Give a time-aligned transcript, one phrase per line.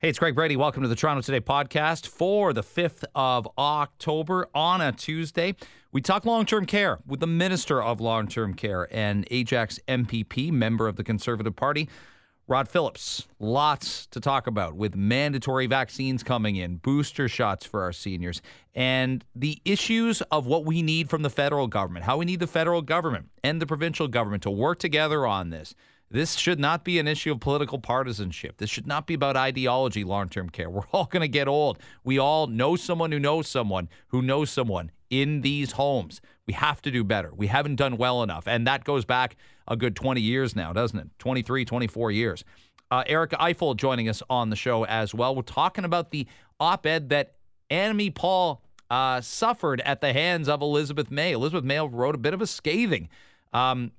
[0.00, 0.54] Hey, it's Greg Brady.
[0.54, 5.56] Welcome to the Toronto Today podcast for the 5th of October on a Tuesday.
[5.90, 10.52] We talk long term care with the Minister of Long Term Care and Ajax MPP,
[10.52, 11.88] member of the Conservative Party,
[12.46, 13.26] Rod Phillips.
[13.40, 18.40] Lots to talk about with mandatory vaccines coming in, booster shots for our seniors,
[18.76, 22.46] and the issues of what we need from the federal government, how we need the
[22.46, 25.74] federal government and the provincial government to work together on this.
[26.10, 28.56] This should not be an issue of political partisanship.
[28.56, 30.70] This should not be about ideology, long term care.
[30.70, 31.78] We're all going to get old.
[32.04, 36.20] We all know someone who knows someone who knows someone in these homes.
[36.46, 37.30] We have to do better.
[37.34, 38.46] We haven't done well enough.
[38.46, 39.36] And that goes back
[39.66, 41.08] a good 20 years now, doesn't it?
[41.18, 42.44] 23, 24 years.
[42.90, 45.36] Uh, Erica Ifill joining us on the show as well.
[45.36, 46.26] We're talking about the
[46.58, 47.34] op ed that
[47.70, 51.32] Annamie Paul uh, suffered at the hands of Elizabeth May.
[51.32, 53.10] Elizabeth May wrote a bit of a scathing
[53.52, 53.92] um,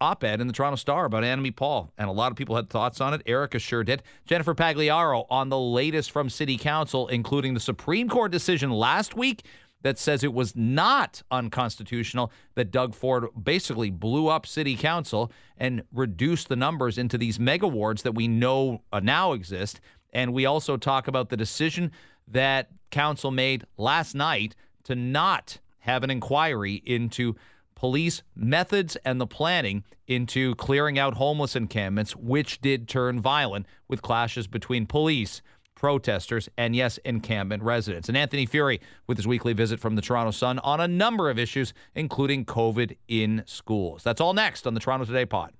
[0.00, 2.70] op ed in the Toronto Star about Annamie Paul, and a lot of people had
[2.70, 3.22] thoughts on it.
[3.26, 4.02] Erica sure did.
[4.26, 9.44] Jennifer Pagliaro on the latest from City Council, including the Supreme Court decision last week
[9.82, 15.82] that says it was not unconstitutional that Doug Ford basically blew up City Council and
[15.92, 19.80] reduced the numbers into these mega wards that we know uh, now exist.
[20.12, 21.92] And we also talk about the decision
[22.26, 27.36] that Council made last night to not have an inquiry into
[27.78, 34.02] police methods and the planning into clearing out homeless encampments, which did turn violent with
[34.02, 35.42] clashes between police,
[35.76, 38.08] protesters, and yes, encampment residents.
[38.08, 41.38] And Anthony Fury with his weekly visit from the Toronto Sun on a number of
[41.38, 44.02] issues, including COVID in schools.
[44.02, 45.52] That's all next on the Toronto Today Pod.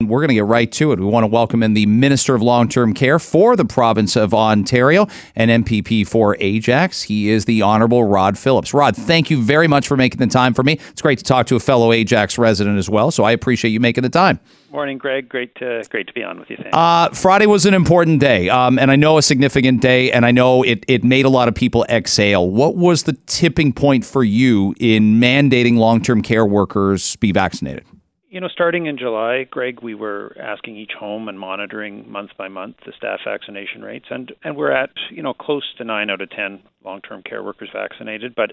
[0.00, 0.98] We're going to get right to it.
[0.98, 4.32] We want to welcome in the Minister of Long Term Care for the province of
[4.32, 7.02] Ontario and MPP for Ajax.
[7.02, 8.72] He is the Honorable Rod Phillips.
[8.72, 10.78] Rod, thank you very much for making the time for me.
[10.88, 13.80] It's great to talk to a fellow Ajax resident as well, so I appreciate you
[13.80, 14.40] making the time.
[14.72, 15.28] Morning, Greg.
[15.28, 16.56] Great to great to be on with you.
[16.72, 20.30] Uh, Friday was an important day, um, and I know a significant day, and I
[20.30, 22.48] know it it made a lot of people exhale.
[22.48, 27.84] What was the tipping point for you in mandating long term care workers be vaccinated?
[28.30, 32.46] You know, starting in July, Greg, we were asking each home and monitoring month by
[32.46, 36.20] month the staff vaccination rates, and and we're at you know close to nine out
[36.20, 38.36] of ten long-term care workers vaccinated.
[38.36, 38.52] But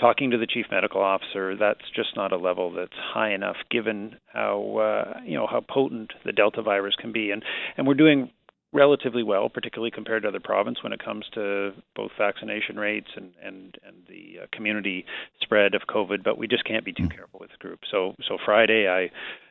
[0.00, 4.16] talking to the chief medical officer, that's just not a level that's high enough, given
[4.32, 7.44] how uh, you know how potent the Delta virus can be, and
[7.76, 8.30] and we're doing
[8.72, 13.32] relatively well, particularly compared to other province when it comes to both vaccination rates and
[13.42, 15.04] and and the uh, community
[15.40, 16.22] spread of COVID.
[16.22, 17.14] But we just can't be too mm.
[17.14, 17.80] careful with the group.
[17.90, 19.10] So so Friday I.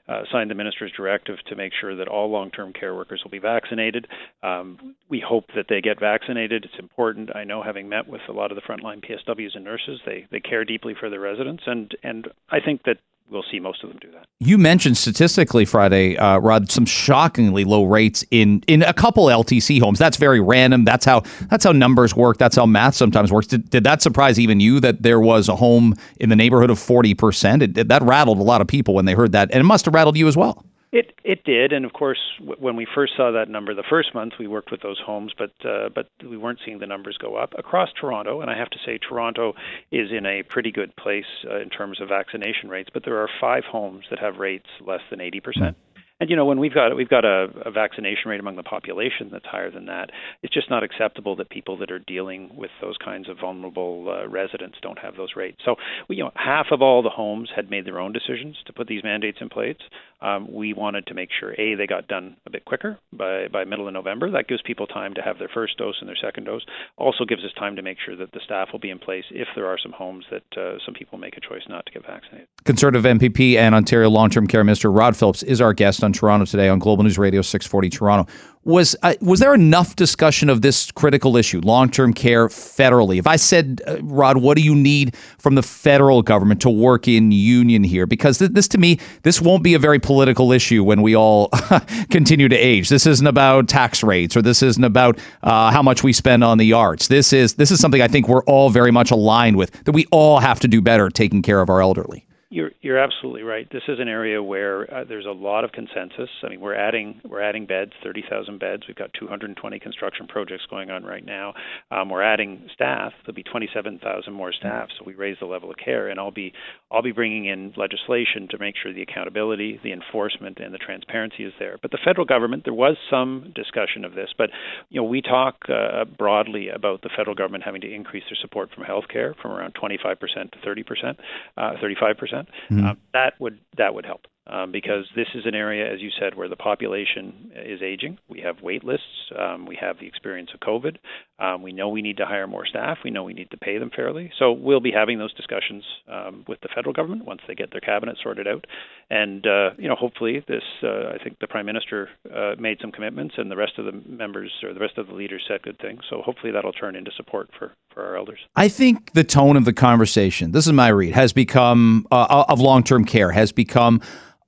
[0.10, 3.40] Uh, signed the minister's directive to make sure that all long-term care workers will be
[3.40, 4.08] vaccinated.
[4.42, 6.64] Um, we hope that they get vaccinated.
[6.64, 7.36] It's important.
[7.36, 10.40] I know, having met with a lot of the frontline PSWs and nurses, they they
[10.40, 13.00] care deeply for their residents, and and I think that
[13.30, 14.26] we'll see most of them do that.
[14.40, 19.80] You mentioned statistically Friday, uh, Rod, some shockingly low rates in in a couple LTC
[19.80, 20.00] homes.
[20.00, 20.86] That's very random.
[20.86, 22.38] That's how that's how numbers work.
[22.38, 23.48] That's how math sometimes works.
[23.48, 26.80] Did, did that surprise even you that there was a home in the neighborhood of
[26.80, 27.76] forty percent?
[27.76, 30.18] That rattled a lot of people when they heard that, and it must have rattled
[30.18, 30.64] you as well.
[31.00, 34.16] It it did, and of course, w- when we first saw that number the first
[34.16, 37.36] month, we worked with those homes, but uh, but we weren't seeing the numbers go
[37.36, 38.42] up across Toronto.
[38.42, 39.54] And I have to say, Toronto
[39.92, 42.90] is in a pretty good place uh, in terms of vaccination rates.
[42.92, 45.78] But there are five homes that have rates less than eighty percent.
[46.20, 49.30] And you know, when we've got we've got a, a vaccination rate among the population
[49.32, 50.10] that's higher than that,
[50.42, 54.28] it's just not acceptable that people that are dealing with those kinds of vulnerable uh,
[54.28, 55.60] residents don't have those rates.
[55.64, 55.76] So,
[56.08, 58.88] we, you know, half of all the homes had made their own decisions to put
[58.88, 59.78] these mandates in place.
[60.20, 63.66] Um, we wanted to make sure a they got done a bit quicker by by
[63.66, 64.32] middle of November.
[64.32, 66.66] That gives people time to have their first dose and their second dose.
[66.98, 69.48] Also gives us time to make sure that the staff will be in place if
[69.56, 72.48] there are some homes that uh, some people make a choice not to get vaccinated.
[72.66, 76.70] Conservative MPP and Ontario Long-Term Care Minister Rod Phillips is our guest on Toronto today
[76.70, 78.32] on Global News Radio 640 Toronto.
[78.68, 83.18] Was uh, was there enough discussion of this critical issue, long-term care federally?
[83.18, 87.08] If I said, uh, Rod, what do you need from the federal government to work
[87.08, 88.06] in union here?
[88.06, 91.48] Because th- this, to me, this won't be a very political issue when we all
[92.12, 92.90] continue to age.
[92.90, 96.58] This isn't about tax rates, or this isn't about uh, how much we spend on
[96.58, 97.08] the arts.
[97.08, 99.72] This is this is something I think we're all very much aligned with.
[99.86, 102.27] That we all have to do better taking care of our elderly.
[102.50, 103.68] You're you're absolutely right.
[103.70, 106.30] This is an area where uh, there's a lot of consensus.
[106.44, 108.84] I mean, we're adding we're adding beds, 30,000 beds.
[108.88, 111.54] We've got 220 construction projects going on right now.
[111.92, 113.12] Um, we're adding staff.
[113.26, 114.88] There'll be 27,000 more staff.
[114.98, 116.54] So we raise the level of care, and I'll be
[116.90, 121.44] I'll be bringing in legislation to make sure the accountability, the enforcement, and the transparency
[121.44, 121.78] is there.
[121.82, 124.52] But the federal government, there was some discussion of this, but
[124.88, 128.70] you know we talk uh, broadly about the federal government having to increase their support
[128.74, 130.18] from healthcare from around 25%
[130.52, 131.18] to 30%,
[131.58, 132.37] uh, 35%.
[132.70, 132.86] Mm-hmm.
[132.86, 134.28] Uh, that would that would help.
[134.50, 138.18] Um, because this is an area, as you said, where the population is aging.
[138.30, 139.06] We have wait lists.
[139.38, 140.98] Um, we have the experience of COVID.
[141.40, 143.00] Um, we know we need to hire more staff.
[143.04, 144.32] We know we need to pay them fairly.
[144.40, 147.82] So we'll be having those discussions um, with the federal government once they get their
[147.82, 148.66] cabinet sorted out.
[149.10, 150.64] And uh, you know, hopefully, this.
[150.84, 153.92] Uh, I think the prime minister uh, made some commitments, and the rest of the
[154.10, 156.02] members or the rest of the leaders said good things.
[156.10, 158.40] So hopefully, that'll turn into support for for our elders.
[158.56, 160.52] I think the tone of the conversation.
[160.52, 161.14] This is my read.
[161.14, 164.02] Has become uh, of long term care has become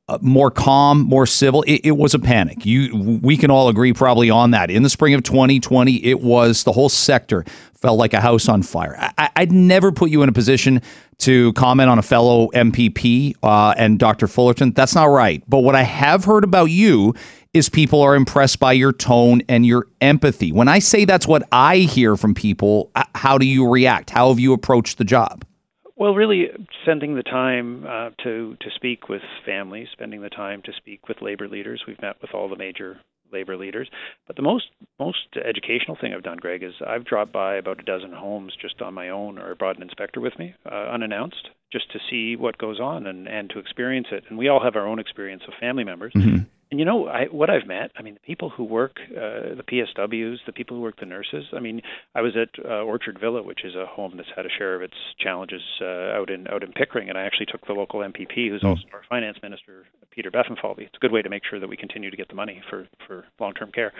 [0.09, 1.61] uh, more calm, more civil.
[1.63, 2.65] It, it, was a panic.
[2.65, 4.71] You, we can all agree probably on that.
[4.71, 7.45] In the spring of 2020, it was the whole sector
[7.75, 8.97] felt like a house on fire.
[9.17, 10.81] I, would never put you in a position
[11.19, 14.27] to comment on a fellow MPP uh, and Dr.
[14.27, 14.71] Fullerton.
[14.71, 15.43] That's not right.
[15.47, 17.13] But what I have heard about you
[17.53, 20.51] is people are impressed by your tone and your empathy.
[20.51, 24.09] When I say that's what I hear from people, uh, how do you react?
[24.09, 25.45] How have you approached the job?
[25.99, 26.47] Well, really,
[26.83, 31.21] spending the time uh, to to speak with families, spending the time to speak with
[31.21, 31.83] labor leaders.
[31.85, 33.01] We've met with all the major
[33.33, 33.89] labor leaders.
[34.25, 34.67] But the most
[34.97, 38.81] most educational thing I've done, Greg, is I've dropped by about a dozen homes just
[38.81, 42.57] on my own, or brought an inspector with me, uh, unannounced, just to see what
[42.57, 44.23] goes on and and to experience it.
[44.29, 46.13] And we all have our own experience of family members.
[46.13, 46.43] Mm-hmm.
[46.71, 47.91] And you know I, what I've met?
[47.97, 51.45] I mean, the people who work, uh, the PSWs, the people who work the nurses.
[51.51, 51.81] I mean,
[52.13, 54.83] I was at uh, Orchard Villa, which is a home that's had a share of
[54.83, 58.49] its challenges uh, out in out in Pickering, and I actually took the local MPP,
[58.49, 58.69] who's mm.
[58.69, 60.81] also our finance minister, Peter Bethlenfalvy.
[60.81, 62.87] It's a good way to make sure that we continue to get the money for
[63.07, 63.91] for long term care.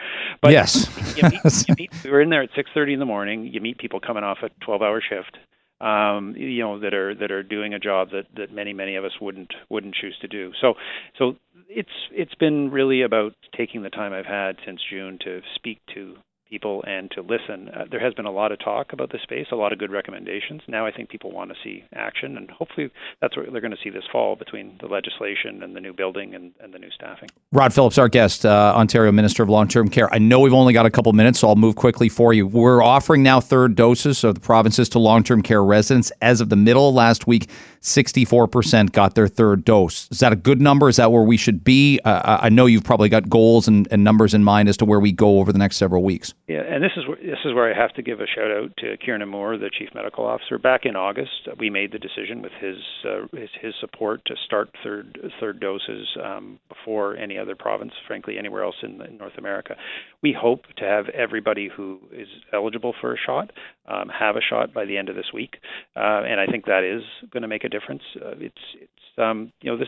[0.42, 0.88] But yes,
[1.18, 3.48] you meet, you meet, we were in there at six thirty in the morning.
[3.52, 5.38] You meet people coming off a twelve hour shift
[5.82, 9.06] um, you know that are that are doing a job that that many many of
[9.06, 10.52] us wouldn't wouldn't choose to do.
[10.60, 10.74] So
[11.18, 11.36] so
[11.70, 16.16] it's it's been really about taking the time I've had since June to speak to
[16.50, 17.70] people and to listen.
[17.70, 19.92] Uh, there has been a lot of talk about this space, a lot of good
[19.92, 20.62] recommendations.
[20.68, 22.92] Now I think people want to see action, and hopefully
[23.22, 26.34] that's what they're going to see this fall between the legislation and the new building
[26.34, 27.30] and, and the new staffing.
[27.52, 30.12] Rod Phillips, our guest, uh, Ontario Minister of Long Term Care.
[30.14, 32.48] I know we've only got a couple minutes, so I'll move quickly for you.
[32.48, 36.12] We're offering now third doses of the provinces to long term care residents.
[36.22, 37.50] As of the middle last week,
[37.82, 40.08] 64% got their third dose.
[40.12, 40.90] Is that a good number?
[40.90, 42.00] Is that where we should be?
[42.04, 45.00] Uh, I know you've probably got goals and, and, numbers in mind as to where
[45.00, 46.34] we go over the next several weeks.
[46.50, 48.76] Yeah, and this is where, this is where I have to give a shout out
[48.78, 50.58] to Kieran Moore, the chief medical officer.
[50.58, 54.72] Back in August, we made the decision with his uh, his, his, support to start
[54.84, 59.76] third third doses um, before any other province, frankly, anywhere else in, in, North America.
[60.24, 63.52] We hope to have everybody who is eligible for a shot
[63.88, 65.58] um, have a shot by the end of this week,
[65.96, 68.02] uh, and I think that is going to make a difference.
[68.16, 69.88] Uh, it's it's um, you know this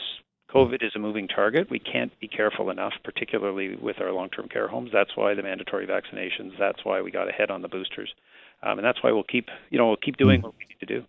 [0.54, 1.70] COVID is a moving target.
[1.70, 4.90] We can't be careful enough, particularly with our long-term care homes.
[4.92, 6.58] That's why the mandatory vaccinations.
[6.60, 8.14] That's why we got ahead on the boosters,
[8.64, 10.48] um, and that's why we'll keep you know we'll keep doing hmm.
[10.48, 11.06] what we need to do.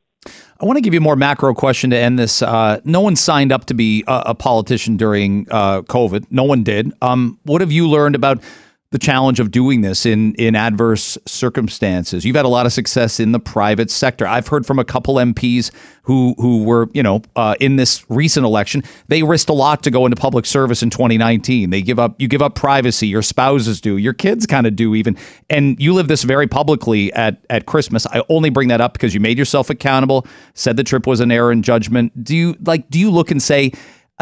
[0.61, 2.43] I want to give you a more macro question to end this.
[2.43, 6.27] Uh, no one signed up to be a, a politician during uh, COVID.
[6.31, 6.93] No one did.
[7.03, 8.41] Um, what have you learned about
[8.93, 12.25] the challenge of doing this in in adverse circumstances.
[12.25, 14.27] You've had a lot of success in the private sector.
[14.27, 15.71] I've heard from a couple MPs
[16.03, 18.85] who who were you know uh, in this recent election.
[19.09, 21.71] They risked a lot to go into public service in 2019.
[21.71, 23.09] They give up you give up privacy.
[23.09, 23.97] Your spouses do.
[23.97, 25.17] Your kids kind of do even.
[25.49, 28.07] And you live this very publicly at at Christmas.
[28.07, 30.27] I only bring that up because you made yourself accountable.
[30.53, 32.23] Said the trip was an error in judgment.
[32.23, 32.91] Do you like?
[32.91, 33.73] Do you look and say?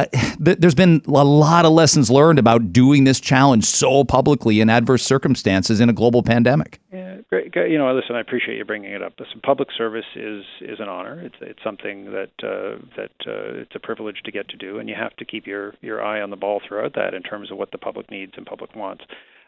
[0.02, 4.70] Uh, there's been a lot of lessons learned about doing this challenge so publicly in
[4.70, 6.80] adverse circumstances in a global pandemic.
[6.92, 7.54] Yeah, great.
[7.54, 9.14] You know, listen, I appreciate you bringing it up.
[9.18, 11.20] Listen, public service is is an honor.
[11.20, 14.88] It's it's something that uh, that uh, it's a privilege to get to do, and
[14.88, 17.58] you have to keep your your eye on the ball throughout that in terms of
[17.58, 19.04] what the public needs and public wants.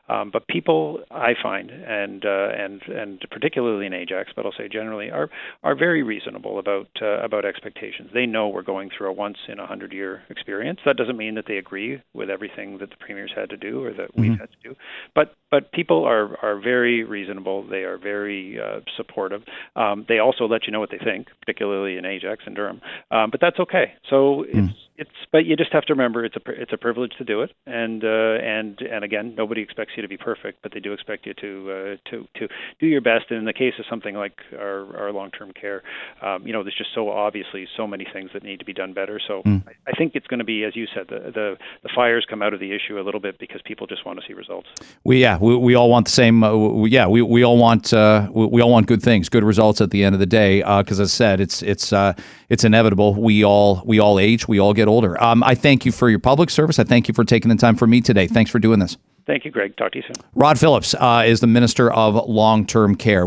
[0.08, 4.68] Um, but people, I find, and uh, and and particularly in Ajax, but I'll say
[4.68, 5.30] generally, are
[5.62, 8.10] are very reasonable about uh, about expectations.
[8.12, 10.80] They know we're going through a once in a hundred year experience.
[10.84, 13.92] That doesn't mean that they agree with everything that the premiers had to do or
[13.92, 14.20] that mm-hmm.
[14.20, 14.76] we've had to do.
[15.14, 17.66] But but people are are very reasonable.
[17.68, 19.42] They are very uh, supportive.
[19.76, 22.80] Um, they also let you know what they think, particularly in Ajax and Durham.
[23.10, 23.94] Um, but that's okay.
[24.10, 24.68] So mm.
[24.68, 27.42] it's it's but you just have to remember it's a it's a privilege to do
[27.42, 27.52] it.
[27.66, 31.26] And uh, and and again nobody expects you to be perfect but they do expect
[31.26, 33.26] you to uh, to to do your best.
[33.30, 35.82] And in the case of something like our our long term care
[36.20, 38.92] um, you know there's just so obviously so many things that need to be done
[38.92, 39.18] better.
[39.26, 39.62] So mm.
[39.66, 42.42] I, I, think it's going to be as you said the, the the fires come
[42.42, 44.68] out of the issue a little bit because people just want to see results.
[45.04, 47.92] We yeah we, we all want the same uh, we, yeah we, we all want
[47.92, 50.58] uh, we, we, all want good things good results at the end of the day
[50.58, 52.12] because uh, as I said it's it's uh,
[52.52, 53.14] it's inevitable.
[53.14, 55.22] We all we all age we all get older.
[55.22, 56.78] Um, I thank you for your public service.
[56.78, 58.26] I thank you for taking the time for me today.
[58.26, 58.96] Thanks for doing this.
[59.26, 59.76] Thank you, Greg.
[59.76, 60.16] Talk to you soon.
[60.34, 63.26] Rod Phillips uh, is the Minister of Long Term Care.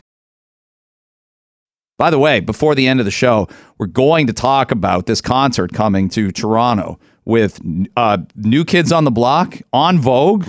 [1.97, 3.47] By the way, before the end of the show,
[3.77, 7.59] we're going to talk about this concert coming to Toronto with
[7.95, 10.47] uh, New Kids on the Block En Vogue.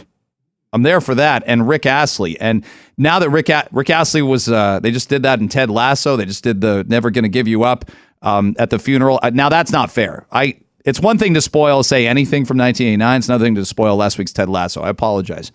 [0.72, 2.38] I'm there for that, and Rick Astley.
[2.40, 2.64] And
[2.98, 6.16] now that Rick A- Rick Astley was, uh, they just did that in Ted Lasso.
[6.16, 7.90] They just did the "Never Gonna Give You Up"
[8.22, 9.20] um, at the funeral.
[9.22, 10.26] Uh, now that's not fair.
[10.32, 10.58] I.
[10.86, 13.18] It's one thing to spoil, say anything from 1989.
[13.18, 14.82] It's another thing to spoil last week's Ted Lasso.
[14.82, 15.50] I apologize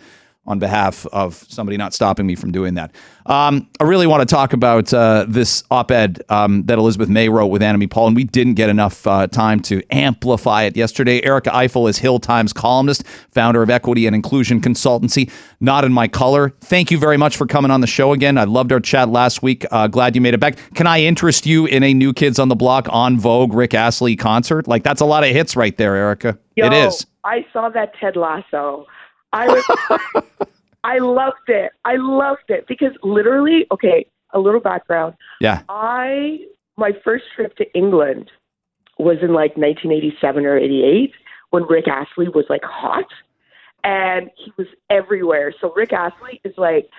[0.48, 2.92] on behalf of somebody not stopping me from doing that.
[3.28, 7.30] Um, I really want to talk about uh, this op ed um, that Elizabeth May
[7.30, 11.24] wrote with Annamie Paul, and we didn't get enough uh, time to amplify it yesterday.
[11.24, 16.08] Erica Ifill is Hill Times columnist, founder of Equity and Inclusion Consultancy, not in my
[16.08, 16.50] color.
[16.62, 18.40] Thank you very much for coming on the show again.
[18.40, 19.64] I loved our chat last week.
[19.70, 20.58] Uh, glad you made it back.
[20.74, 24.16] Can I interest you in a New Kids on the Block En Vogue Rick Astley
[24.16, 24.68] concert?
[24.68, 26.40] Like, that's a lot of hits right there, Erica.
[26.56, 27.06] Yo, it is.
[27.24, 28.88] I saw that Ted Lasso.
[29.34, 30.28] I was,
[30.84, 31.72] I loved it.
[31.86, 35.16] I loved it because literally, okay, a little background.
[35.40, 35.62] Yeah.
[35.70, 36.40] I
[36.78, 38.32] my first trip to England
[38.98, 41.12] was in like 1987 or 88
[41.52, 43.06] when Rick Astley was like hot,
[43.84, 45.54] and he was everywhere.
[45.60, 46.90] So Rick Astley is like,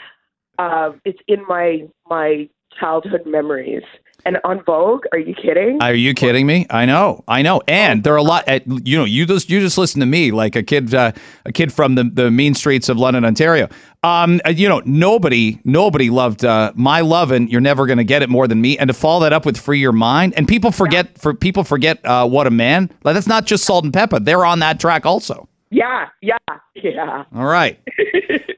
[0.58, 2.48] uh, it's in my my
[2.78, 3.82] childhood memories.
[4.24, 5.82] And En Vogue, are you kidding?
[5.82, 6.66] Are you kidding me?
[6.70, 7.60] I know, I know.
[7.66, 8.46] And there are a lot.
[8.46, 11.12] At, you know, you just you just listen to me like a kid, uh,
[11.44, 13.68] a kid from the, the mean streets of London, Ontario.
[14.04, 18.22] Um, uh, you know, nobody nobody loved uh, my love, and you're never to get
[18.22, 18.78] it more than me.
[18.78, 22.04] And to follow that up with free your mind, and people forget for people forget
[22.04, 22.90] uh, what a man.
[23.04, 24.24] Like that's not just Salt-N-Pepa.
[24.24, 25.48] They're on that track also.
[25.72, 26.36] Yeah, yeah,
[26.74, 27.24] yeah.
[27.34, 27.80] All right.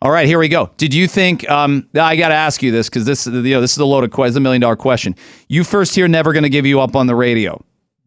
[0.02, 0.72] All right, here we go.
[0.78, 1.48] Did you think?
[1.48, 4.10] Um, I got to ask you this because this, you know, this is a loaded
[4.10, 5.14] question, a million dollar question.
[5.48, 7.64] You first hear "Never Gonna Give You Up" on the radio.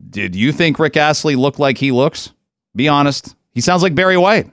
[0.09, 2.33] Did you think Rick Astley looked like he looks?
[2.75, 3.33] Be honest.
[3.53, 4.51] He sounds like Barry White.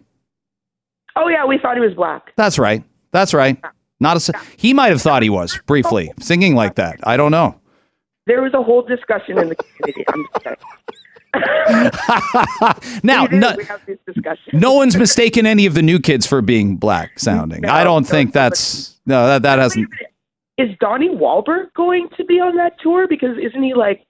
[1.17, 2.33] Oh yeah, we thought he was black.
[2.37, 2.85] That's right.
[3.11, 3.61] That's right.
[3.99, 4.39] Not a.
[4.57, 7.01] He might have thought he was briefly singing like that.
[7.03, 7.61] I don't know.
[8.27, 10.05] There was a whole discussion in the community.
[10.09, 10.57] I'm sorry.
[13.03, 14.59] now, no, we have this discussion.
[14.59, 17.63] no one's mistaken any of the new kids for being black sounding.
[17.63, 19.89] No, I don't no, think that's no that that hasn't.
[20.57, 23.09] Is Donnie Wahlberg going to be on that tour?
[23.09, 24.07] Because isn't he like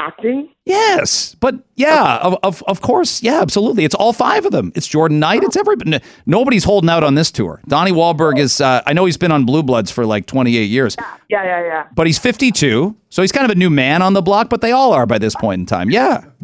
[0.00, 0.48] acting?
[0.64, 3.84] Yes, but yeah, of, of of course, yeah, absolutely.
[3.84, 4.72] It's all five of them.
[4.74, 5.42] It's Jordan Knight.
[5.42, 6.00] It's everybody.
[6.26, 7.60] Nobody's holding out on this tour.
[7.68, 8.60] Donnie Wahlberg is.
[8.60, 10.96] Uh, I know he's been on Blue Bloods for like 28 years,
[11.28, 11.86] Yeah, yeah, yeah.
[11.94, 14.48] but he's 52, so he's kind of a new man on the block.
[14.48, 15.90] But they all are by this point in time.
[15.90, 16.24] Yeah,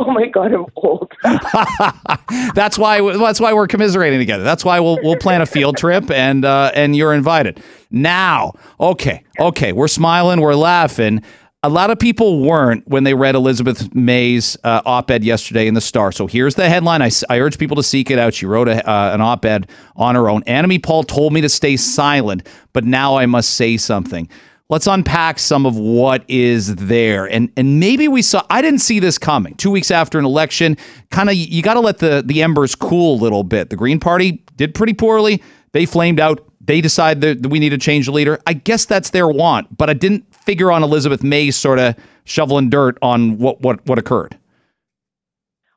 [0.00, 1.12] Oh my god, I'm old.
[2.54, 3.00] that's why.
[3.16, 4.42] That's why we're commiserating together.
[4.42, 7.62] That's why we'll we'll plan a field trip and uh, and you're invited.
[7.90, 11.22] Now, okay, okay, we're smiling, we're laughing.
[11.62, 15.82] A lot of people weren't when they read Elizabeth May's uh, op-ed yesterday in the
[15.82, 16.10] Star.
[16.10, 17.02] So here's the headline.
[17.02, 18.32] I urge people to seek it out.
[18.32, 20.42] She wrote a, uh, an op-ed on her own.
[20.44, 24.26] Annamie Paul told me to stay silent, but now I must say something.
[24.70, 27.26] Let's unpack some of what is there.
[27.26, 29.54] And and maybe we saw I didn't see this coming.
[29.56, 30.78] 2 weeks after an election,
[31.10, 33.68] kind of you got to let the the embers cool a little bit.
[33.68, 35.42] The Green Party did pretty poorly.
[35.72, 36.40] They flamed out.
[36.62, 38.38] They decide that we need to change the leader.
[38.46, 41.94] I guess that's their want, but I didn't figure on Elizabeth May sort of
[42.24, 44.36] shoveling dirt on what what what occurred.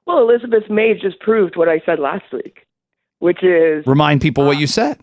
[0.05, 2.65] Well, Elizabeth May just proved what I said last week,
[3.19, 4.99] which is Remind people what you said.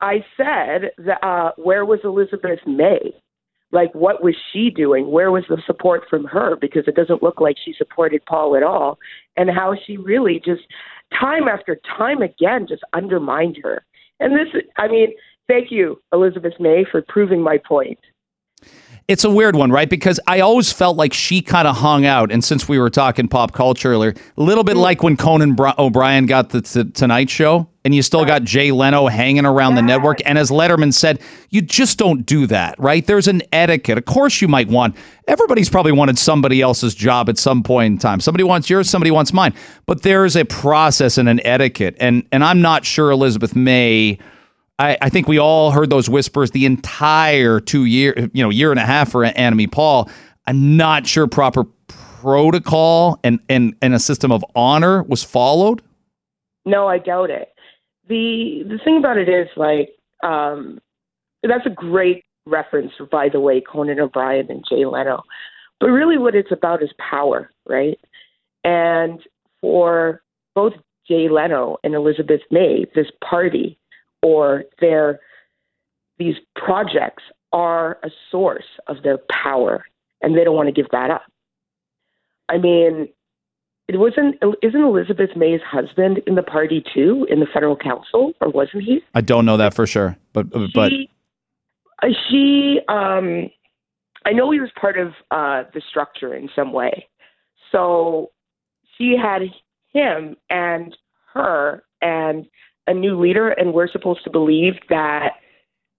[0.00, 3.14] I said that uh, where was Elizabeth May?
[3.70, 5.10] Like, what was she doing?
[5.10, 6.56] Where was the support from her?
[6.56, 8.98] Because it doesn't look like she supported Paul at all,
[9.36, 10.62] and how she really just
[11.18, 13.84] time after time again just undermined her.
[14.20, 15.14] And this, I mean,
[15.48, 17.98] thank you, Elizabeth May, for proving my point.
[19.08, 19.90] It's a weird one, right?
[19.90, 22.30] Because I always felt like she kind of hung out.
[22.30, 24.80] And since we were talking pop culture earlier, a little bit mm.
[24.80, 28.70] like when Conan Br- O'Brien got the t- Tonight Show, and you still got Jay
[28.70, 30.18] Leno hanging around the network.
[30.24, 33.04] And as Letterman said, you just don't do that, right?
[33.04, 33.98] There's an etiquette.
[33.98, 34.96] Of course, you might want.
[35.26, 38.20] Everybody's probably wanted somebody else's job at some point in time.
[38.20, 39.52] Somebody wants yours, somebody wants mine.
[39.86, 44.18] But there's a process and an etiquette, and and I'm not sure Elizabeth May.
[44.82, 48.72] I, I think we all heard those whispers the entire two year, you know, year
[48.72, 50.10] and a half for Annamie Paul.
[50.46, 55.82] I'm not sure proper protocol and, and, and a system of honor was followed.
[56.64, 57.48] No, I doubt it.
[58.08, 59.90] The the thing about it is like
[60.24, 60.80] um,
[61.44, 65.22] that's a great reference, by the way, Conan O'Brien and Jay Leno.
[65.78, 67.98] But really, what it's about is power, right?
[68.64, 69.20] And
[69.60, 70.22] for
[70.56, 70.72] both
[71.06, 73.78] Jay Leno and Elizabeth May, this party
[74.22, 75.20] or their
[76.18, 79.84] these projects are a source of their power,
[80.20, 81.22] and they don't want to give that up.
[82.48, 83.08] I mean,
[83.88, 88.50] it wasn't isn't Elizabeth May's husband in the party too in the federal council, or
[88.50, 89.00] wasn't he?
[89.14, 91.10] I don't know that for sure, but but she,
[92.02, 93.50] uh, she um,
[94.24, 97.08] I know he was part of uh, the structure in some way.
[97.70, 98.30] So
[98.96, 99.42] she had
[99.92, 100.96] him and
[101.34, 102.46] her and
[102.86, 105.32] a new leader, and we're supposed to believe that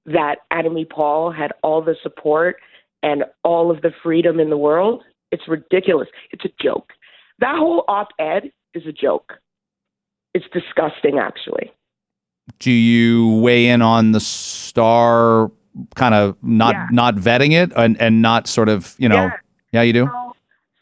[0.06, 2.58] that Annamie Paul had all the support
[3.02, 5.04] and all of the freedom in the world.
[5.32, 6.10] It's ridiculous.
[6.32, 6.92] It's a joke.
[7.40, 9.34] That whole op-ed is a joke.
[10.34, 11.72] It's disgusting, actually.
[12.60, 15.50] Do you weigh in on the star
[15.96, 16.88] kind of not Yeah.
[16.92, 19.32] not vetting it and, and not sort of you know Yeah.
[19.72, 20.10] yeah you do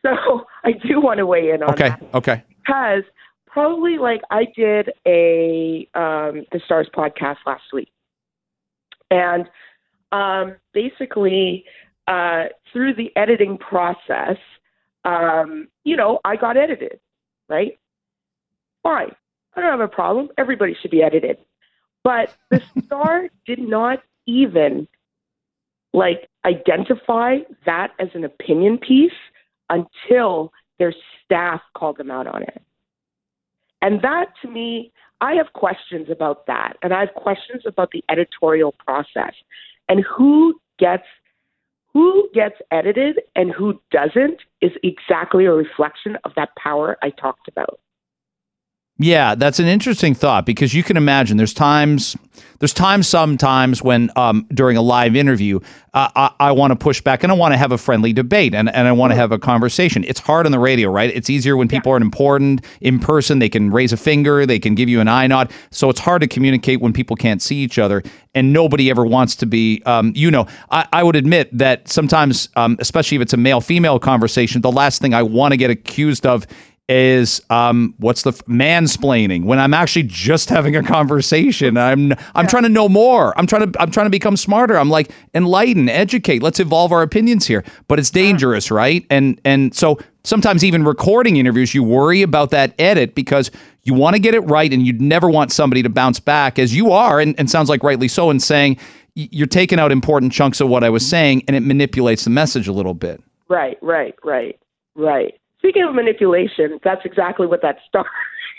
[0.03, 3.03] So, so I do want to weigh in on okay that okay because
[3.51, 7.91] probably like I did a um, the Stars podcast last week,
[9.09, 9.47] and
[10.11, 11.65] um, basically
[12.07, 14.37] uh, through the editing process,
[15.05, 16.99] um, you know, I got edited,
[17.49, 17.77] right?
[18.83, 19.11] Fine,
[19.55, 20.29] I don't have a problem.
[20.37, 21.37] Everybody should be edited,
[22.03, 24.87] but the Star did not even
[25.93, 29.11] like identify that as an opinion piece
[29.69, 30.93] until their
[31.23, 32.61] staff called them out on it.
[33.81, 36.73] And that to me, I have questions about that.
[36.81, 39.33] And I have questions about the editorial process
[39.89, 41.05] and who gets
[41.93, 47.49] who gets edited and who doesn't is exactly a reflection of that power I talked
[47.49, 47.81] about.
[49.01, 52.15] Yeah, that's an interesting thought because you can imagine there's times
[52.59, 55.59] there's times sometimes when um, during a live interview
[55.95, 58.53] uh, I, I want to push back and I want to have a friendly debate
[58.53, 60.03] and, and I want to have a conversation.
[60.05, 61.09] It's hard on the radio, right?
[61.09, 63.39] It's easier when people aren't important in person.
[63.39, 65.51] They can raise a finger, they can give you an eye nod.
[65.71, 68.03] So it's hard to communicate when people can't see each other
[68.35, 69.81] and nobody ever wants to be.
[69.87, 73.59] Um, you know, I, I would admit that sometimes, um, especially if it's a male
[73.59, 76.45] female conversation, the last thing I want to get accused of
[76.91, 79.45] is um what's the f- mansplaining.
[79.45, 83.37] When i'm actually just having a conversation i'm i'm trying to know more.
[83.39, 84.77] I'm trying to i'm trying to become smarter.
[84.77, 86.43] I'm like enlighten educate.
[86.43, 87.63] Let's evolve our opinions here.
[87.87, 89.05] But it's dangerous right?
[89.09, 93.49] And and so sometimes even recording interviews you worry about that edit because
[93.83, 96.75] you want to get it right and you'd never want somebody to bounce back as
[96.75, 98.77] you are and, and sounds like rightly so and saying
[99.15, 102.67] you're taking out important chunks of what i was saying and it manipulates the message
[102.67, 103.21] a little bit.
[103.49, 104.57] Right, right, right,
[104.95, 105.33] right.
[105.61, 108.05] Speaking of manipulation, that's exactly what that star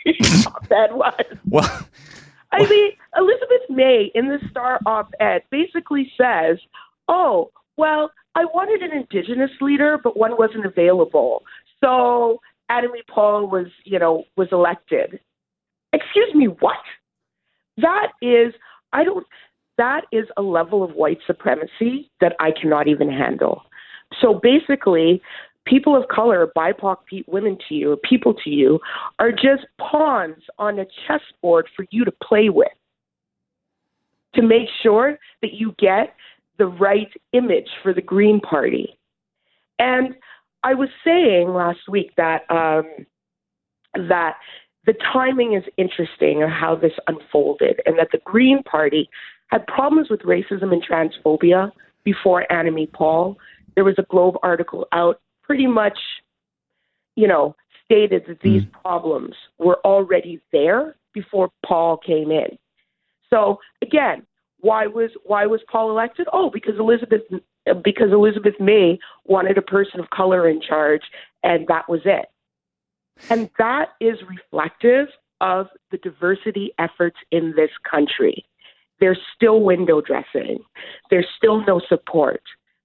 [0.46, 1.14] op-ed was.
[1.48, 1.86] well
[2.52, 6.58] I mean, Elizabeth May in the Star op-ed basically says,
[7.08, 11.42] "Oh, well, I wanted an Indigenous leader, but one wasn't available,
[11.82, 15.18] so Annamie Paul was, you know, was elected."
[15.92, 16.76] Excuse me, what?
[17.78, 18.52] That is,
[18.92, 19.26] I don't.
[19.78, 23.62] That is a level of white supremacy that I cannot even handle.
[24.20, 25.22] So basically,
[25.66, 28.80] people of color, BIPOC women to you, people to you,
[29.18, 32.68] are just pawns on a chessboard for you to play with
[34.34, 36.14] to make sure that you get
[36.58, 38.98] the right image for the Green Party.
[39.78, 40.14] And
[40.62, 42.84] I was saying last week that um,
[44.08, 44.36] that
[44.86, 49.08] the timing is interesting of how this unfolded, and that the Green Party
[49.48, 51.70] had problems with racism and transphobia
[52.04, 53.36] before Annamie Paul.
[53.74, 55.20] There was a Globe article out
[55.52, 55.98] pretty much,
[57.14, 62.56] you know, stated that these problems were already there before Paul came in.
[63.28, 64.26] So again,
[64.60, 66.26] why was why was Paul elected?
[66.32, 67.20] Oh, because Elizabeth
[67.84, 71.02] because Elizabeth May wanted a person of color in charge,
[71.42, 72.30] and that was it.
[73.28, 75.08] And that is reflective
[75.42, 78.46] of the diversity efforts in this country.
[79.00, 80.60] There's still window dressing.
[81.10, 82.40] There's still no support.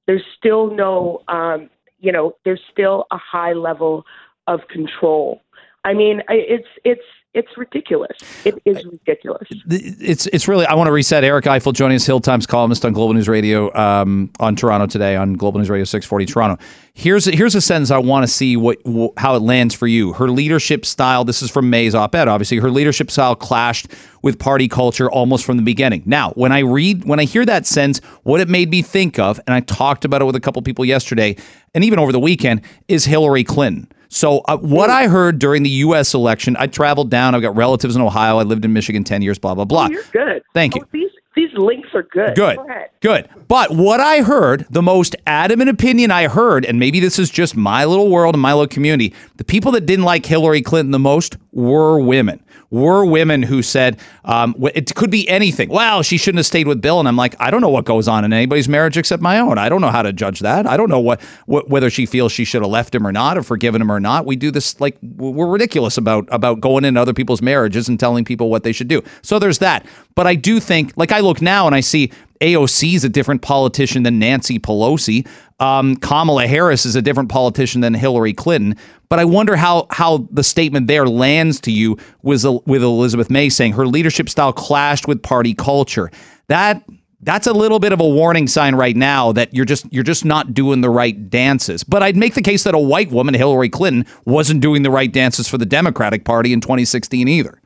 [0.05, 4.05] There's still no, um, you know, there's still a high level
[4.47, 5.41] of control.
[5.83, 7.01] I mean, it's it's
[7.37, 8.17] it's ridiculous.
[8.43, 9.47] It is ridiculous.
[9.67, 12.93] it's it's really I want to reset Eric Ifill joining us Hill Times columnist on
[12.93, 16.63] Global News Radio um, on Toronto today on Global News Radio 640 Toronto.
[16.95, 19.85] Here's a, here's a sentence I want to see what wh- how it lands for
[19.85, 20.13] you.
[20.13, 21.23] Her leadership style.
[21.23, 22.27] This is from May's op-ed.
[22.27, 23.87] Obviously, her leadership style clashed
[24.23, 26.01] with party culture almost from the beginning.
[26.07, 29.39] Now, when I read when I hear that sentence, what it made me think of,
[29.45, 31.35] and I talked about it with a couple people yesterday,
[31.75, 33.91] and even over the weekend, is Hillary Clinton.
[34.09, 36.13] So, uh, what I heard during the U.S.
[36.13, 37.35] election, I traveled down.
[37.35, 38.37] I've got relatives in Ohio.
[38.37, 39.85] I lived in Michigan 10 years, blah, blah, blah.
[39.85, 40.43] Oh, you're good.
[40.53, 40.81] Thank you.
[40.83, 42.35] Oh, these these links are good.
[42.35, 42.57] Good.
[42.57, 42.89] Go ahead.
[42.99, 43.29] Good.
[43.47, 47.55] But what I heard, the most adamant opinion I heard, and maybe this is just
[47.55, 50.99] my little world and my little community, the people that didn't like Hillary Clinton the
[50.99, 52.43] most were women.
[52.69, 55.69] Were women who said um, it could be anything.
[55.69, 58.09] Well, she shouldn't have stayed with Bill, and I'm like, I don't know what goes
[58.09, 59.57] on in anybody's marriage except my own.
[59.57, 60.67] I don't know how to judge that.
[60.67, 63.37] I don't know what, what whether she feels she should have left him or not,
[63.37, 64.25] or forgiven him or not.
[64.25, 68.25] We do this like we're ridiculous about about going into other people's marriages and telling
[68.25, 69.01] people what they should do.
[69.21, 69.85] So there's that.
[70.15, 72.11] But I do think, like I look now and I see
[72.41, 75.27] AOC is a different politician than Nancy Pelosi.
[75.59, 78.75] Um, Kamala Harris is a different politician than Hillary Clinton.
[79.09, 83.49] But I wonder how how the statement there lands to you was with Elizabeth May
[83.49, 86.11] saying her leadership style clashed with party culture.
[86.47, 86.83] That
[87.21, 90.25] that's a little bit of a warning sign right now that you're just you're just
[90.25, 91.83] not doing the right dances.
[91.83, 95.11] But I'd make the case that a white woman, Hillary Clinton, wasn't doing the right
[95.11, 97.59] dances for the Democratic Party in 2016 either.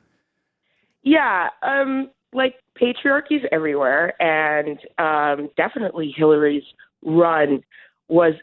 [1.03, 6.63] Yeah, um, like patriarchy's everywhere, and um, definitely Hillary's
[7.05, 7.63] run
[8.09, 8.33] was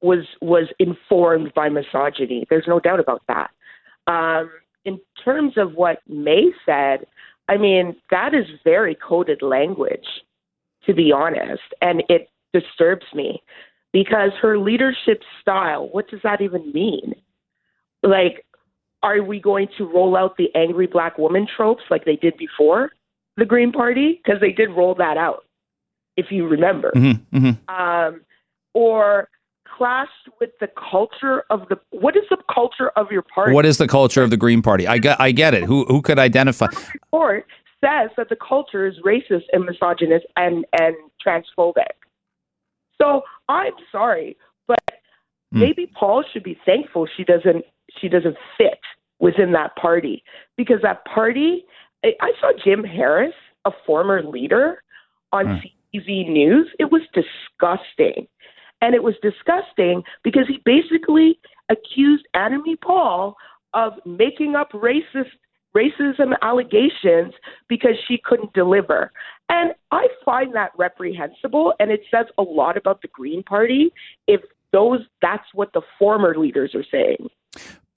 [0.00, 2.46] was was informed by misogyny.
[2.48, 3.50] There's no doubt about that.
[4.06, 4.50] Um,
[4.84, 7.06] in terms of what May said,
[7.48, 10.06] I mean that is very coded language,
[10.86, 13.42] to be honest, and it disturbs me
[13.92, 15.88] because her leadership style.
[15.92, 17.14] What does that even mean?
[18.02, 18.44] Like,
[19.02, 22.90] are we going to roll out the angry black woman tropes like they did before
[23.36, 24.20] the Green Party?
[24.24, 25.44] Because they did roll that out,
[26.16, 26.92] if you remember.
[26.94, 27.74] Mm-hmm, mm-hmm.
[27.74, 28.20] Um,
[28.74, 29.28] or
[29.76, 33.52] clashed with the culture of the what is the culture of your party?
[33.52, 34.86] What is the culture of the Green Party?
[34.86, 35.64] I get I get it.
[35.64, 36.66] Who who could identify?
[36.66, 37.46] The report
[37.84, 40.94] says that the culture is racist and misogynist and and
[41.24, 41.94] transphobic.
[43.00, 44.78] So I'm sorry, but
[45.54, 45.60] mm.
[45.60, 47.64] maybe Paul should be thankful she doesn't
[48.00, 48.80] she doesn't fit
[49.18, 50.22] within that party
[50.56, 51.64] because that party.
[52.20, 54.82] I saw Jim Harris, a former leader,
[55.32, 55.60] on mm.
[55.94, 56.68] CTV News.
[56.78, 58.26] It was disgusting
[58.80, 61.38] and it was disgusting because he basically
[61.70, 63.36] accused Annamie Paul
[63.72, 65.30] of making up racist
[65.74, 67.32] racism allegations
[67.68, 69.10] because she couldn't deliver.
[69.48, 73.90] And I find that reprehensible and it says a lot about the Green Party
[74.28, 74.40] if
[74.72, 77.28] those that's what the former leaders are saying.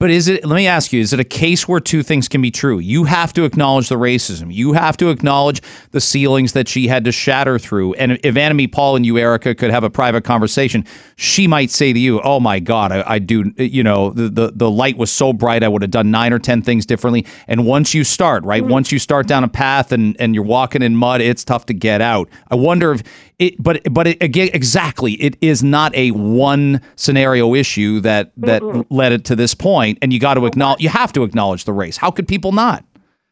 [0.00, 2.40] But is it, let me ask you, is it a case where two things can
[2.40, 2.78] be true?
[2.78, 4.54] You have to acknowledge the racism.
[4.54, 7.94] You have to acknowledge the ceilings that she had to shatter through.
[7.94, 10.84] And if Annamie Paul and you, Erica, could have a private conversation,
[11.16, 14.52] she might say to you, Oh my God, I, I do, you know, the, the,
[14.54, 17.26] the light was so bright, I would have done nine or 10 things differently.
[17.48, 18.70] And once you start, right, mm-hmm.
[18.70, 21.74] once you start down a path and, and you're walking in mud, it's tough to
[21.74, 22.28] get out.
[22.52, 23.02] I wonder if
[23.38, 28.62] it, but, but it, again, exactly, it is not a one scenario issue that, that
[28.62, 28.94] mm-hmm.
[28.94, 31.72] led it to this point and you got to acknowledge you have to acknowledge the
[31.72, 31.96] race.
[31.96, 32.84] How could people not?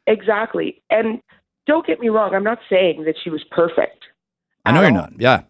[0.06, 0.82] Exactly.
[0.90, 1.20] And
[1.66, 4.04] don't get me wrong, I'm not saying that she was perfect.
[4.64, 5.12] I know you're not.
[5.18, 5.42] Yeah.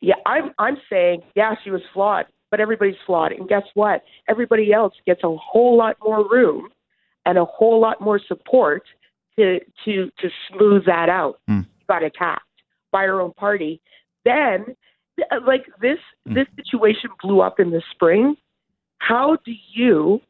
[0.00, 3.32] Yeah, I'm I'm saying, yeah, she was flawed, but everybody's flawed.
[3.32, 4.04] And guess what?
[4.28, 6.68] Everybody else gets a whole lot more room
[7.26, 8.84] and a whole lot more support
[9.36, 11.40] to to to smooth that out.
[11.50, 11.66] Mm.
[11.88, 12.42] Got attacked
[12.92, 13.80] by her own party.
[14.28, 14.76] Then
[15.46, 16.34] like this mm.
[16.34, 18.36] this situation blew up in the spring.
[18.98, 20.20] How do you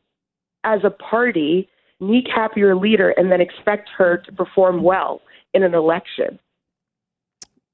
[0.64, 1.68] as a party
[2.00, 5.20] kneecap your leader and then expect her to perform well
[5.54, 6.38] in an election.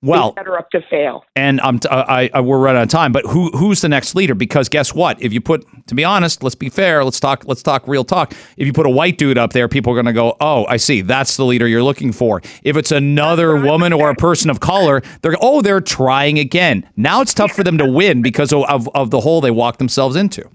[0.05, 1.25] Well, set up to fail.
[1.35, 3.11] And I'm t- I, I, we're running out of time.
[3.11, 4.35] But who who's the next leader?
[4.35, 5.21] Because guess what?
[5.23, 7.05] If you put, to be honest, let's be fair.
[7.05, 7.45] Let's talk.
[7.47, 8.35] Let's talk real talk.
[8.59, 10.77] If you put a white dude up there, people are going to go, "Oh, I
[10.77, 11.01] see.
[11.01, 15.03] That's the leader you're looking for." If it's another woman or a person of color,
[15.23, 16.89] they're oh, they're trying again.
[16.97, 19.79] Now it's tough for them to win because of, of, of the hole they walked
[19.79, 20.49] themselves into.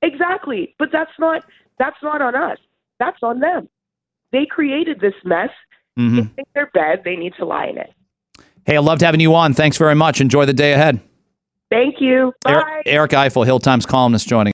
[0.00, 0.74] Exactly.
[0.78, 1.44] But that's not
[1.78, 2.58] that's not on us.
[2.98, 3.68] That's on them.
[4.32, 5.50] They created this mess.
[5.98, 6.16] Mm-hmm.
[6.16, 7.02] They think they're bad.
[7.04, 7.92] They need to lie in it.
[8.66, 9.52] Hey, I loved having you on.
[9.52, 10.20] Thanks very much.
[10.20, 11.00] Enjoy the day ahead.
[11.70, 12.32] Thank you.
[12.42, 12.52] Bye.
[12.52, 14.53] Eric, Eric Ifill, Hill Times columnist, joining.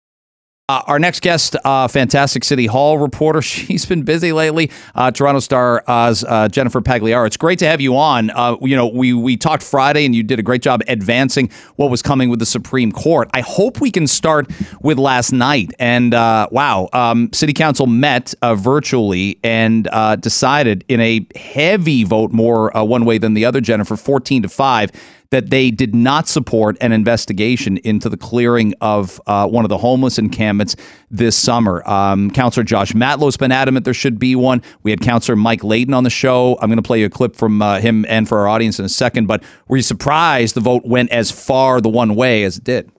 [0.70, 3.42] Uh, our next guest, uh, fantastic City Hall reporter.
[3.50, 4.70] She's been busy lately.
[4.94, 7.26] Uh, Toronto Star uh, Jennifer Pagliaro.
[7.26, 8.30] It's great to have you on.
[8.30, 11.90] Uh, you know, we we talked Friday, and you did a great job advancing what
[11.90, 13.28] was coming with the Supreme Court.
[13.34, 14.48] I hope we can start
[14.80, 15.72] with last night.
[15.80, 19.88] And uh, wow, um, City Council met virtually and
[20.20, 23.60] decided in a heavy vote, more one way than the other.
[23.60, 24.92] Jennifer, fourteen to five
[25.30, 29.78] that they did not support an investigation into the clearing of uh, one of the
[29.78, 30.76] homeless encampments
[31.10, 31.88] this summer.
[31.88, 34.62] Um, Councillor Josh Matlow's been adamant there should be one.
[34.82, 36.58] We had Councillor Mike Layton on the show.
[36.60, 38.84] I'm going to play you a clip from uh, him and for our audience in
[38.84, 39.26] a second.
[39.26, 42.90] But were you surprised the vote went as far the one way as it did?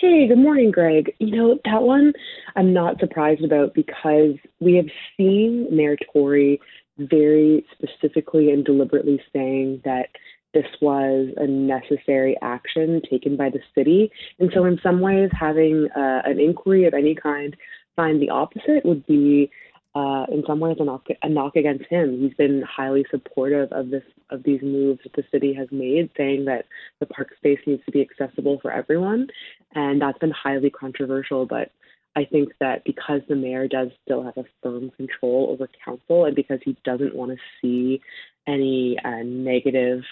[0.00, 1.14] Hey, good morning, Greg.
[1.18, 2.12] You know, that one
[2.56, 6.60] I'm not surprised about because we have seen Mayor Tory
[6.98, 10.10] very specifically and deliberately saying that
[10.54, 14.10] this was a necessary action taken by the city.
[14.38, 17.56] And so, in some ways, having uh, an inquiry of any kind
[17.96, 19.50] find the opposite would be,
[19.94, 22.20] uh, in some ways, a knock, a knock against him.
[22.20, 26.46] He's been highly supportive of this of these moves that the city has made, saying
[26.46, 26.64] that
[27.00, 29.28] the park space needs to be accessible for everyone,
[29.74, 31.46] and that's been highly controversial.
[31.46, 31.70] But
[32.16, 36.34] I think that because the mayor does still have a firm control over council, and
[36.34, 38.00] because he doesn't want to see
[38.46, 40.02] any uh, negative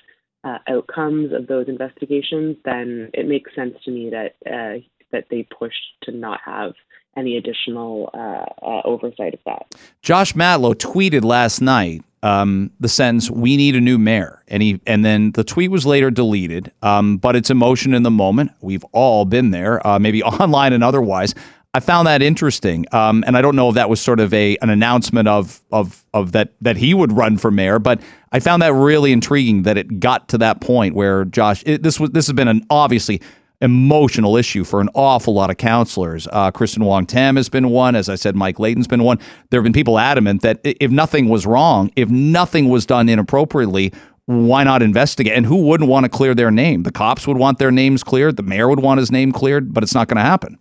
[0.45, 4.81] uh, outcomes of those investigations, then it makes sense to me that uh,
[5.13, 6.73] that they pushed to not have
[7.17, 9.75] any additional uh, uh, oversight of that.
[10.01, 14.81] Josh Matlow tweeted last night um, the sentence "We need a new mayor," and he
[14.87, 16.73] and then the tweet was later deleted.
[16.83, 18.53] Um, but it's emotion in the moment.
[18.61, 21.35] We've all been there, uh, maybe online and otherwise.
[21.75, 24.59] I found that interesting, um, and I don't know if that was sort of a
[24.61, 27.99] an announcement of of of that that he would run for mayor, but
[28.31, 31.63] I found that really intriguing that it got to that point where Josh.
[31.65, 33.23] It, this was this has been an obviously
[33.63, 36.29] emotional issue for an awful lot of counselors.
[36.33, 37.95] Uh, Kristyn Wong-Tam has been one.
[37.95, 39.19] As I said, Mike Layton's been one.
[39.49, 43.93] There have been people adamant that if nothing was wrong, if nothing was done inappropriately,
[44.27, 45.33] why not investigate?
[45.35, 46.83] And who wouldn't want to clear their name?
[46.83, 48.37] The cops would want their names cleared.
[48.37, 50.59] The mayor would want his name cleared, but it's not going to happen.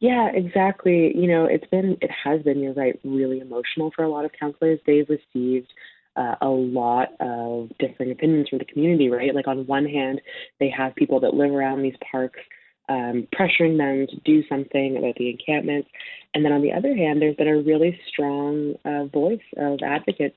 [0.00, 1.12] Yeah, exactly.
[1.16, 4.30] You know, it's been, it has been, you're right, really emotional for a lot of
[4.38, 4.78] counselors.
[4.86, 5.72] They've received
[6.16, 9.34] uh, a lot of different opinions from the community, right?
[9.34, 10.20] Like, on one hand,
[10.60, 12.38] they have people that live around these parks
[12.88, 15.88] um, pressuring them to do something about the encampments.
[16.34, 20.36] And then on the other hand, there's been a really strong uh, voice of advocates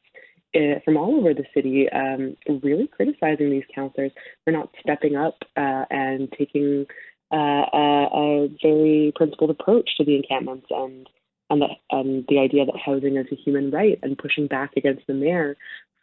[0.53, 4.11] uh, from all over the city, um, really criticizing these counselors
[4.43, 6.85] for not stepping up uh, and taking
[7.31, 11.07] uh, a, a, very principled approach to the encampments and
[11.49, 15.05] and the, and the idea that housing is a human right and pushing back against
[15.07, 15.57] the mayor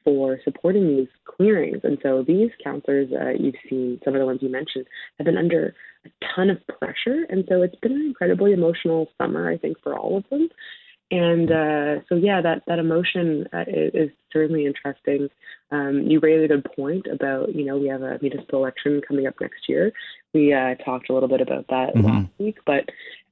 [0.05, 1.81] for supporting these clearings.
[1.83, 4.87] And so these counselors, uh, you've seen some of the ones you mentioned,
[5.19, 7.25] have been under a ton of pressure.
[7.29, 10.49] And so it's been an incredibly emotional summer, I think, for all of them.
[11.11, 15.31] And uh, so, yeah, that, that emotion uh, is, is, certainly interesting.
[15.71, 19.27] Um, you raised a good point about, you know, we have a municipal election coming
[19.27, 19.91] up next year.
[20.35, 22.07] We uh, talked a little bit about that mm-hmm.
[22.07, 22.91] last week, but,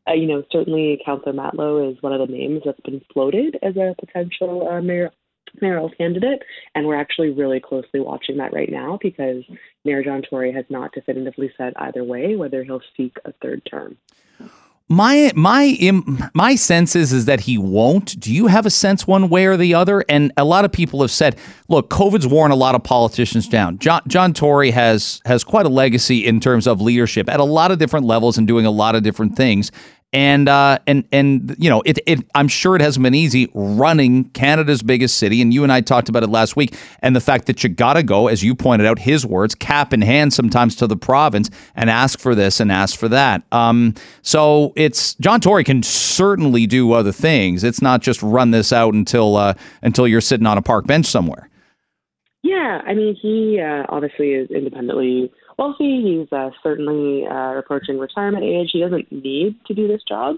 [0.09, 3.77] uh, you know, certainly Councillor Matlow is one of the names that's been floated as
[3.77, 5.11] a potential uh, mayor
[5.61, 6.43] mayoral candidate,
[6.75, 9.43] and we're actually really closely watching that right now because
[9.85, 13.97] Mayor John Tory has not definitively said either way whether he'll seek a third term.
[14.89, 15.77] My my
[16.33, 18.21] my sense is is that he won't.
[18.21, 20.05] Do you have a sense one way or the other?
[20.09, 23.81] And a lot of people have said, look, COVID's worn a lot of politicians down.
[23.81, 27.73] John John Tory has has quite a legacy in terms of leadership at a lot
[27.73, 29.73] of different levels and doing a lot of different things
[30.17, 32.21] and uh, and and you know, it, it.
[32.35, 36.09] I'm sure it hasn't been easy running Canada's biggest city, and you and I talked
[36.09, 38.87] about it last week, and the fact that you got to go, as you pointed
[38.87, 42.73] out, his words, cap in hand, sometimes to the province, and ask for this and
[42.73, 43.43] ask for that.
[43.53, 47.63] Um, so it's John Tory can certainly do other things.
[47.63, 49.53] It's not just run this out until uh,
[49.83, 51.51] until you're sitting on a park bench somewhere.
[52.43, 56.03] Yeah, I mean, he uh, obviously is independently wealthy.
[56.03, 58.71] He's uh, certainly uh, approaching retirement age.
[58.73, 60.37] He doesn't need to do this job.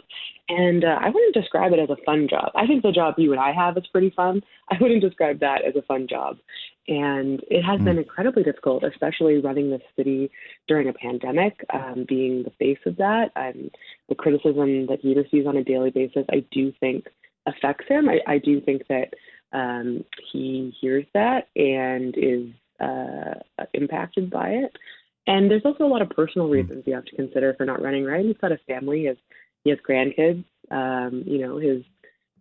[0.49, 2.53] And uh, I wouldn't describe it as a fun job.
[2.55, 4.43] I think the job you and I have is pretty fun.
[4.71, 6.39] I wouldn't describe that as a fun job.
[6.87, 7.85] And it has mm.
[7.85, 10.31] been incredibly difficult, especially running this city
[10.69, 13.31] during a pandemic, um, being the face of that.
[13.37, 13.71] And
[14.09, 17.07] the criticism that he receives on a daily basis, I do think
[17.47, 18.09] affects him.
[18.09, 19.13] I, I do think that
[19.53, 22.49] um, he hears that and is
[22.81, 23.35] uh,
[23.75, 24.77] impacted by it.
[25.29, 26.55] And there's also a lot of personal hmm.
[26.55, 28.05] reasons you have to consider for not running.
[28.05, 28.25] Right?
[28.25, 29.01] He's got a family.
[29.01, 29.17] He has
[29.63, 30.45] he has grandkids.
[30.71, 31.85] Um, you know, his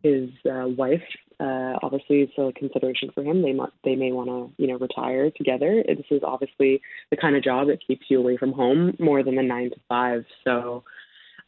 [0.02, 1.04] his uh, wife
[1.40, 3.42] uh, obviously it's a consideration for him.
[3.42, 5.84] They might they may want to you know retire together.
[5.88, 9.36] This is obviously the kind of job that keeps you away from home more than
[9.36, 10.26] the nine to five.
[10.44, 10.84] So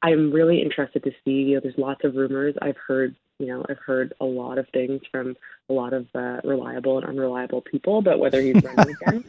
[0.04, 1.32] I'm really interested to see.
[1.32, 2.56] You know, there's lots of rumors.
[2.62, 5.36] I've heard you know I've heard a lot of things from
[5.70, 9.26] a lot of uh, reliable and unreliable people about whether he's running again.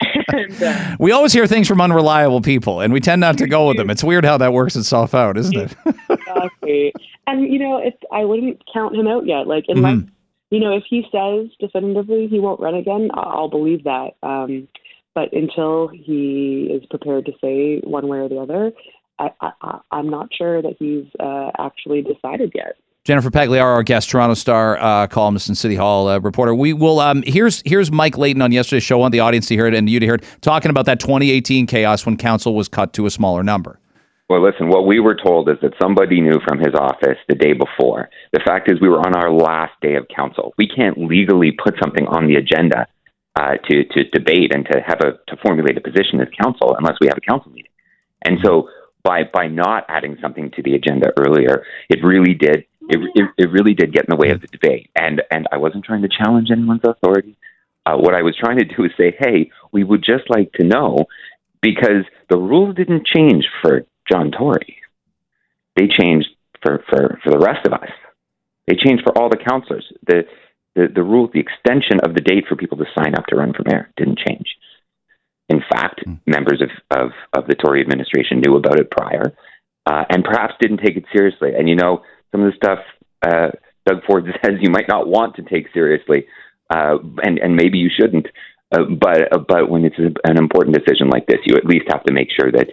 [0.32, 3.68] and, uh, we always hear things from unreliable people, and we tend not to go
[3.68, 3.90] with them.
[3.90, 5.76] It's weird how that works itself out, isn't it?
[6.08, 6.92] exactly.
[7.26, 9.46] And you know, it's I wouldn't count him out yet.
[9.46, 10.08] Like unless mm-hmm.
[10.54, 14.10] you know, if he says definitively he won't run again, I'll believe that.
[14.22, 14.68] Um,
[15.14, 18.72] but until he is prepared to say one way or the other,
[19.18, 22.76] I, I, I'm not sure that he's uh, actually decided yet.
[23.04, 26.54] Jennifer Pagliaro, our guest, Toronto Star uh, columnist and City Hall uh, reporter.
[26.54, 27.00] We will.
[27.00, 28.98] Um, here's here's Mike Layton on yesterday's show.
[28.98, 31.00] I want the audience to hear it and you to hear it, talking about that
[31.00, 33.80] 2018 chaos when council was cut to a smaller number.
[34.28, 37.54] Well, listen, what we were told is that somebody knew from his office the day
[37.54, 38.10] before.
[38.32, 40.52] The fact is, we were on our last day of council.
[40.58, 42.86] We can't legally put something on the agenda
[43.34, 46.98] uh, to to debate and to have a to formulate a position as council unless
[47.00, 47.72] we have a council meeting.
[48.26, 48.68] And so,
[49.02, 53.50] by by not adding something to the agenda earlier, it really did it, it, it
[53.50, 54.90] really did get in the way of the debate.
[54.94, 57.36] And and I wasn't trying to challenge anyone's authority.
[57.86, 60.64] Uh, what I was trying to do is say, hey, we would just like to
[60.64, 61.06] know
[61.62, 64.76] because the rules didn't change for John Tory.
[65.76, 66.28] They changed
[66.62, 67.90] for, for, for the rest of us.
[68.66, 69.86] They changed for all the councillors.
[70.06, 70.24] The,
[70.74, 73.54] the, the rule, the extension of the date for people to sign up to run
[73.54, 74.46] for mayor didn't change.
[75.48, 76.18] in fact, mm.
[76.26, 79.34] members of, of, of the Tory administration knew about it prior
[79.86, 81.50] uh, and perhaps didn't take it seriously.
[81.58, 82.78] And you know, some of the stuff
[83.22, 83.50] uh,
[83.86, 86.26] Doug Ford says you might not want to take seriously,
[86.70, 88.26] uh, and, and maybe you shouldn't.
[88.72, 92.04] Uh, but uh, but when it's an important decision like this, you at least have
[92.04, 92.68] to make sure that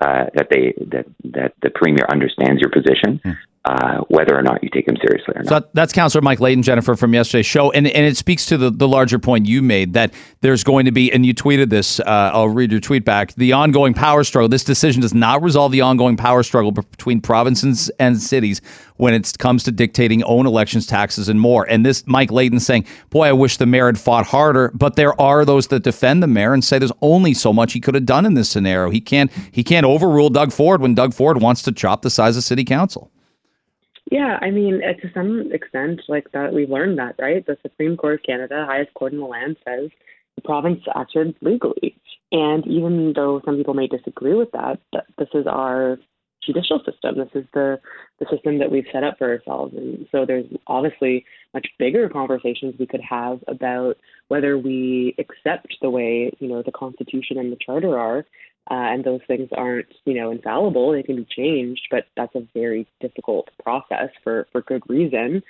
[0.00, 3.20] uh, that they that that the premier understands your position.
[3.24, 5.48] Mm uh, whether or not you take them seriously or not.
[5.48, 7.72] So that's Councillor Mike Layton, Jennifer, from yesterday's show.
[7.72, 10.92] And, and it speaks to the, the larger point you made that there's going to
[10.92, 14.48] be, and you tweeted this, uh, I'll read your tweet back, the ongoing power struggle.
[14.48, 18.60] This decision does not resolve the ongoing power struggle between provinces and cities
[18.98, 21.68] when it comes to dictating own elections, taxes, and more.
[21.68, 24.70] And this, Mike Layton saying, boy, I wish the mayor had fought harder.
[24.74, 27.80] But there are those that defend the mayor and say there's only so much he
[27.80, 28.90] could have done in this scenario.
[28.90, 32.36] He can't, he can't overrule Doug Ford when Doug Ford wants to chop the size
[32.36, 33.10] of city council.
[34.10, 37.44] Yeah, I mean, uh, to some extent, like that, we've learned that, right?
[37.44, 39.90] The Supreme Court of Canada, highest court in the land, says
[40.36, 41.96] the province acted legally.
[42.30, 44.78] And even though some people may disagree with that,
[45.18, 45.98] this is our
[46.44, 47.18] judicial system.
[47.18, 47.80] This is the
[48.20, 49.74] the system that we've set up for ourselves.
[49.76, 53.96] And so there's obviously much bigger conversations we could have about
[54.28, 58.24] whether we accept the way you know the Constitution and the Charter are,
[58.70, 60.92] uh, and those things aren't you know infallible.
[60.92, 65.42] They can be changed, but that's a very difficult process for for good reason.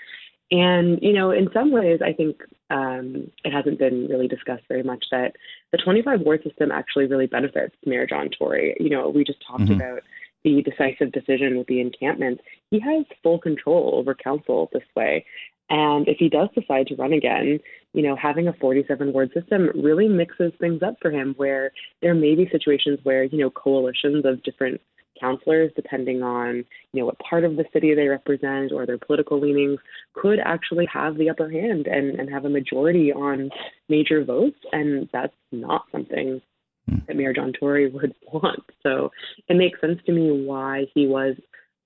[0.50, 4.82] And you know, in some ways, I think um, it hasn't been really discussed very
[4.82, 5.32] much that
[5.72, 8.76] the 25 ward system actually really benefits Mayor John Tory.
[8.78, 9.80] You know, we just talked mm-hmm.
[9.80, 10.02] about
[10.46, 15.26] the decisive decision with the encampment, he has full control over council this way.
[15.68, 17.58] And if he does decide to run again,
[17.96, 22.14] you know, having a 47 ward system really mixes things up for him where there
[22.14, 24.82] may be situations where, you know, coalitions of different
[25.18, 26.56] councillors, depending on,
[26.92, 29.80] you know, what part of the city they represent or their political leanings,
[30.12, 33.48] could actually have the upper hand and, and have a majority on
[33.88, 34.58] major votes.
[34.72, 36.42] And that's not something
[36.86, 36.96] hmm.
[37.08, 38.62] that Mayor John Tory would want.
[38.82, 39.10] So
[39.48, 41.34] it makes sense to me why he was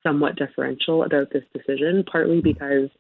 [0.03, 2.49] somewhat deferential about this decision, partly hmm.
[2.49, 2.91] because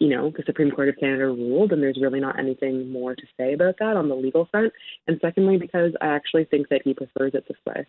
[0.00, 3.22] you know, the Supreme Court of Canada ruled, and there's really not anything more to
[3.38, 4.72] say about that on the legal front.
[5.06, 7.86] And secondly, because I actually think that he prefers it this way.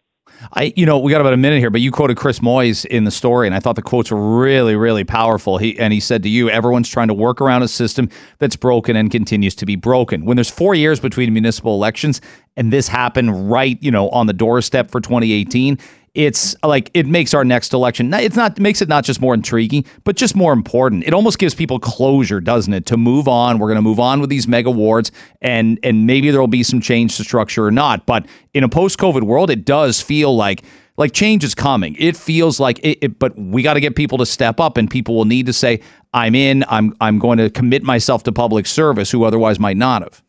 [0.54, 3.04] I, you know, we got about a minute here, but you quoted Chris Moise in
[3.04, 5.58] the story, and I thought the quotes were really, really powerful.
[5.58, 8.96] He and he said to you, "Everyone's trying to work around a system that's broken
[8.96, 12.22] and continues to be broken." When there's four years between municipal elections,
[12.56, 15.78] and this happened right, you know, on the doorstep for 2018
[16.14, 19.34] it's like it makes our next election it's not it makes it not just more
[19.34, 21.04] intriguing but just more important.
[21.04, 23.60] It almost gives people closure doesn't it to move on.
[23.60, 26.82] We're going to move on with these mega wards and and maybe there'll be some
[26.82, 28.06] change to structure or not.
[28.06, 30.64] But in a post-covid world it does feel like
[30.98, 31.96] like change is coming.
[31.98, 34.90] It feels like it, it but we got to get people to step up and
[34.90, 35.82] people will need to say
[36.14, 36.66] i'm in.
[36.68, 40.22] I'm i'm going to commit myself to public service who otherwise might not have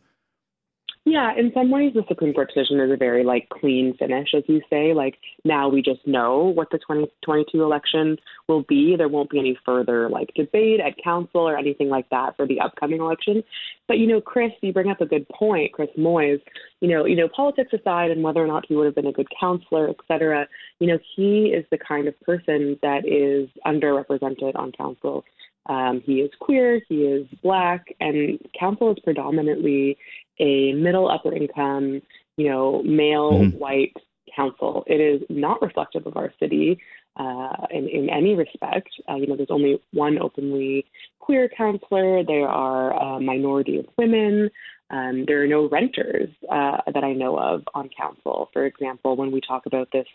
[1.07, 4.43] yeah, in some ways, the Supreme Court decision is a very like clean finish, as
[4.47, 4.93] you say.
[4.93, 8.97] Like now we just know what the 2022 election will be.
[8.97, 12.61] There won't be any further like debate at council or anything like that for the
[12.61, 13.43] upcoming election.
[13.89, 16.41] But you know, Chris, you bring up a good point, Chris Moise.
[16.81, 19.13] You know, you know, politics aside, and whether or not he would have been a
[19.13, 20.47] good counselor, et cetera.
[20.81, 25.25] You know, he is the kind of person that is underrepresented on council.
[25.67, 29.99] Um, he is queer, he is black, and council is predominantly
[30.41, 32.03] a middle upper income,
[32.37, 33.59] you know, male mm-hmm.
[33.59, 33.95] white
[34.35, 34.85] council.
[34.87, 36.81] It is not reflective of our city
[37.17, 38.89] uh, in, in any respect.
[39.09, 40.87] Uh, you know, there's only one openly
[41.19, 42.25] queer councillor.
[42.25, 44.51] There are a minority of women.
[44.91, 48.49] Um, there are no renters uh, that I know of on council.
[48.53, 50.07] For example, when we talk about this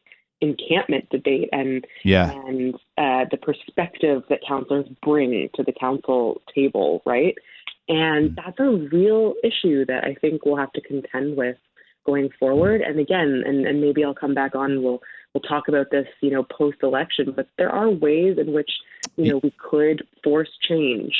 [0.41, 2.31] encampment debate and yeah.
[2.31, 7.35] and uh, the perspective that councillors bring to the council table, right?
[7.87, 8.35] And mm.
[8.35, 11.57] that's a real issue that I think we'll have to contend with
[12.05, 12.81] going forward.
[12.81, 15.01] And again, and, and maybe I'll come back on and we'll
[15.33, 18.71] we'll talk about this, you know, post election, but there are ways in which,
[19.17, 21.13] you know, we could force change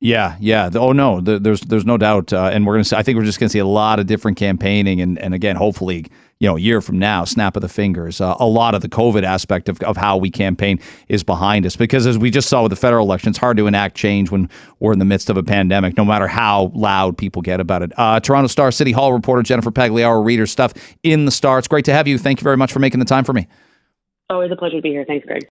[0.00, 0.70] yeah, yeah.
[0.74, 2.84] Oh no, there's there's no doubt, uh, and we're gonna.
[2.84, 5.56] See, I think we're just gonna see a lot of different campaigning, and and again,
[5.56, 6.06] hopefully,
[6.40, 8.88] you know, a year from now, snap of the fingers, uh, a lot of the
[8.88, 11.76] COVID aspect of, of how we campaign is behind us.
[11.76, 14.48] Because as we just saw with the federal election, it's hard to enact change when
[14.80, 17.92] we're in the midst of a pandemic, no matter how loud people get about it.
[17.98, 21.58] Uh, Toronto Star City Hall reporter Jennifer Pagliaro, reader stuff in the Star.
[21.58, 22.16] It's great to have you.
[22.16, 23.46] Thank you very much for making the time for me.
[24.30, 25.04] Always a pleasure to be here.
[25.06, 25.46] Thanks, Greg.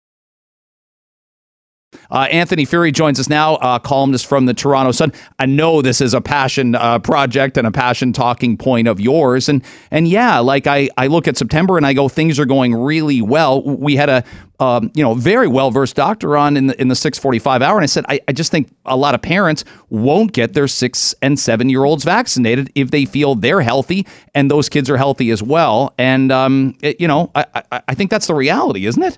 [2.11, 5.13] Uh, Anthony Furey joins us now, uh, columnist from the Toronto Sun.
[5.37, 9.47] I know this is a passion uh, project and a passion talking point of yours,
[9.47, 12.73] and and yeah, like I, I look at September and I go, things are going
[12.75, 13.63] really well.
[13.63, 14.23] We had a
[14.59, 17.61] um, you know very well versed doctor on in the in the six forty five
[17.61, 20.67] hour, and I said I, I just think a lot of parents won't get their
[20.67, 24.97] six and seven year olds vaccinated if they feel they're healthy and those kids are
[24.97, 28.85] healthy as well, and um, it, you know I, I I think that's the reality,
[28.85, 29.17] isn't it?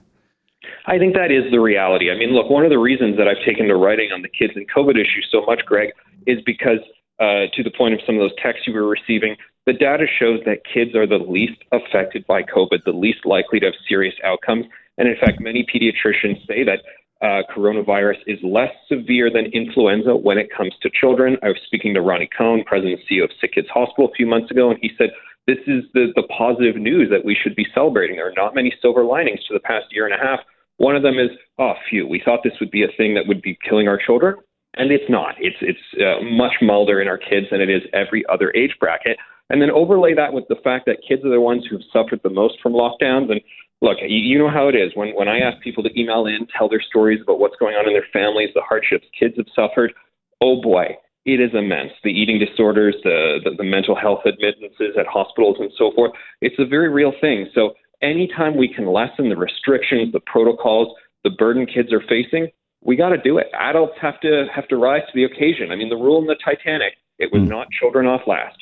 [0.86, 2.12] I think that is the reality.
[2.12, 4.54] I mean, look, one of the reasons that I've taken to writing on the kids
[4.56, 5.90] and COVID issue so much, Greg,
[6.26, 6.80] is because,
[7.20, 10.40] uh, to the point of some of those texts you were receiving, the data shows
[10.46, 14.66] that kids are the least affected by COVID, the least likely to have serious outcomes.
[14.98, 16.82] And in fact, many pediatricians say that
[17.22, 21.38] uh, coronavirus is less severe than influenza when it comes to children.
[21.44, 24.26] I was speaking to Ronnie Cohn, president and CEO of Sick Kids Hospital, a few
[24.26, 25.12] months ago, and he said
[25.46, 28.16] this is the, the positive news that we should be celebrating.
[28.16, 30.40] There are not many silver linings to the past year and a half
[30.82, 31.30] one of them is,
[31.60, 34.36] oh, phew, we thought this would be a thing that would be killing our children,
[34.74, 35.36] and it's not.
[35.38, 39.18] It's it's uh, much milder in our kids than it is every other age bracket.
[39.52, 42.32] And then overlay that with the fact that kids are the ones who've suffered the
[42.32, 43.30] most from lockdowns.
[43.30, 43.42] And
[43.82, 46.48] look, you, you know how it is when when I ask people to email in,
[46.58, 49.94] tell their stories about what's going on in their families, the hardships kids have suffered.
[50.42, 51.92] Oh boy, it is immense.
[52.04, 56.14] The eating disorders, the, the, the mental health admittances at hospitals, and so forth.
[56.42, 57.50] It's a very real thing.
[57.54, 62.48] So anytime we can lessen the restrictions, the protocols, the burden kids are facing,
[62.84, 63.48] we got to do it.
[63.60, 65.72] Adults have to have to rise to the occasion.
[65.72, 67.50] I mean, the rule in the Titanic, it was mm.
[67.50, 68.58] not children off last.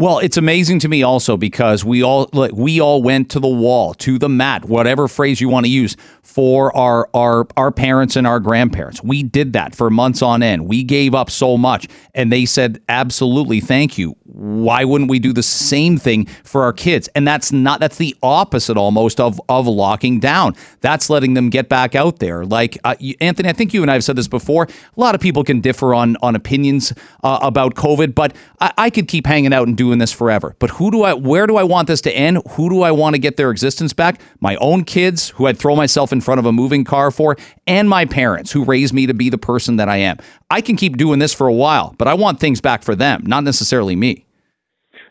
[0.00, 3.92] Well, it's amazing to me also because we all we all went to the wall,
[3.96, 8.26] to the mat, whatever phrase you want to use for our our our parents and
[8.26, 9.04] our grandparents.
[9.04, 10.66] We did that for months on end.
[10.66, 15.32] We gave up so much and they said absolutely thank you why wouldn't we do
[15.32, 17.08] the same thing for our kids?
[17.14, 20.54] And that's not that's the opposite almost of of locking down.
[20.80, 22.44] That's letting them get back out there.
[22.44, 24.64] Like uh, Anthony, I think you and I have said this before.
[24.64, 26.92] A lot of people can differ on on opinions
[27.22, 30.54] uh, about COVID, but I, I could keep hanging out and doing this forever.
[30.60, 31.14] But who do I?
[31.14, 32.38] Where do I want this to end?
[32.50, 34.20] Who do I want to get their existence back?
[34.38, 37.36] My own kids, who I'd throw myself in front of a moving car for,
[37.66, 40.18] and my parents, who raised me to be the person that I am.
[40.48, 43.24] I can keep doing this for a while, but I want things back for them,
[43.26, 44.26] not necessarily me.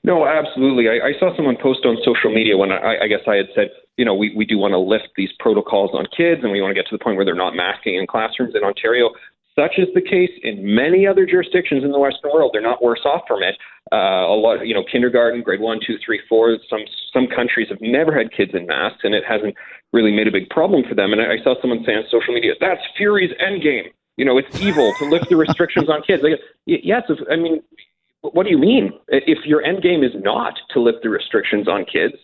[0.04, 0.88] No, absolutely.
[0.88, 3.68] I, I saw someone post on social media when I, I guess I had said,
[3.98, 6.72] you know, we, we do want to lift these protocols on kids and we want
[6.72, 9.10] to get to the point where they're not masking in classrooms in Ontario.
[9.60, 12.52] Such is the case in many other jurisdictions in the Western world.
[12.54, 13.58] They're not worse off from it.
[13.92, 16.58] Uh, a lot, you know, kindergarten, grade one, two, three, four.
[16.70, 19.56] Some some countries have never had kids in masks, and it hasn't
[19.92, 21.12] really made a big problem for them.
[21.12, 24.62] And I, I saw someone say on social media, "That's Furey's endgame." You know, it's
[24.62, 26.24] evil to lift the restrictions on kids.
[26.24, 27.62] Like, yes, if, I mean,
[28.22, 28.94] what do you mean?
[29.08, 32.16] If your end game is not to lift the restrictions on kids,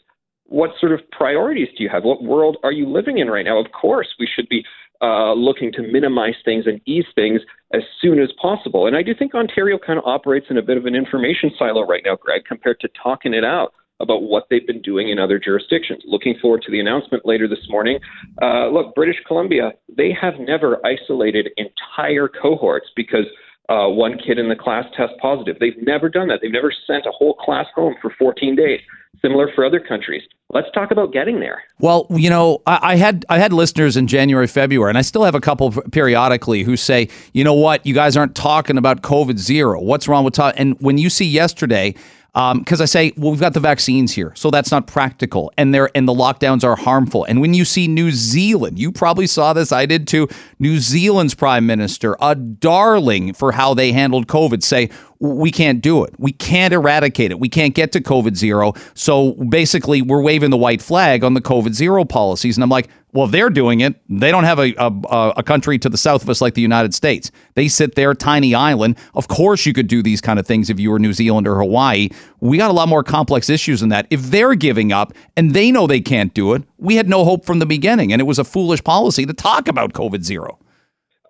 [0.48, 2.04] what sort of priorities do you have?
[2.04, 3.60] What world are you living in right now?
[3.60, 4.64] Of course, we should be
[5.02, 7.42] uh, looking to minimize things and ease things
[7.74, 8.88] as soon as possible.
[8.88, 11.86] And I do think Ontario kind of operates in a bit of an information silo
[11.86, 15.40] right now, Greg, compared to talking it out about what they've been doing in other
[15.40, 16.04] jurisdictions.
[16.06, 18.00] Looking forward to the announcement later this morning.
[18.42, 23.26] Uh, look, British Columbia, they have never isolated entire cohorts because
[23.70, 25.58] uh, one kid in the class test positive.
[25.60, 26.40] They've never done that.
[26.42, 28.80] They've never sent a whole class home for 14 days.
[29.22, 30.22] Similar for other countries.
[30.52, 31.64] Let's talk about getting there.
[31.80, 35.24] Well, you know, I, I, had I had listeners in January, February, and I still
[35.24, 39.38] have a couple periodically who say, you know what, you guys aren't talking about COVID
[39.38, 39.82] zero.
[39.82, 40.54] What's wrong with talk?
[40.58, 41.96] And when you see yesterday
[42.36, 45.74] because um, I say, well, we've got the vaccines here, so that's not practical, and
[45.74, 47.24] and the lockdowns are harmful.
[47.24, 50.28] And when you see New Zealand, you probably saw this, I did too.
[50.60, 56.04] New Zealand's prime minister, a darling for how they handled COVID, say we can't do
[56.04, 56.14] it.
[56.20, 57.40] We can't eradicate it.
[57.40, 58.74] We can't get to COVID zero.
[58.96, 62.58] So basically, we're waving the white flag on the COVID zero policies.
[62.58, 63.96] And I'm like, well, they're doing it.
[64.10, 66.94] They don't have a, a, a country to the south of us like the United
[66.94, 67.32] States.
[67.54, 68.98] They sit there, tiny island.
[69.14, 71.56] Of course, you could do these kind of things if you were New Zealand or
[71.56, 72.10] Hawaii.
[72.42, 74.06] We got a lot more complex issues than that.
[74.10, 77.46] If they're giving up and they know they can't do it, we had no hope
[77.46, 78.12] from the beginning.
[78.12, 80.60] And it was a foolish policy to talk about COVID zero.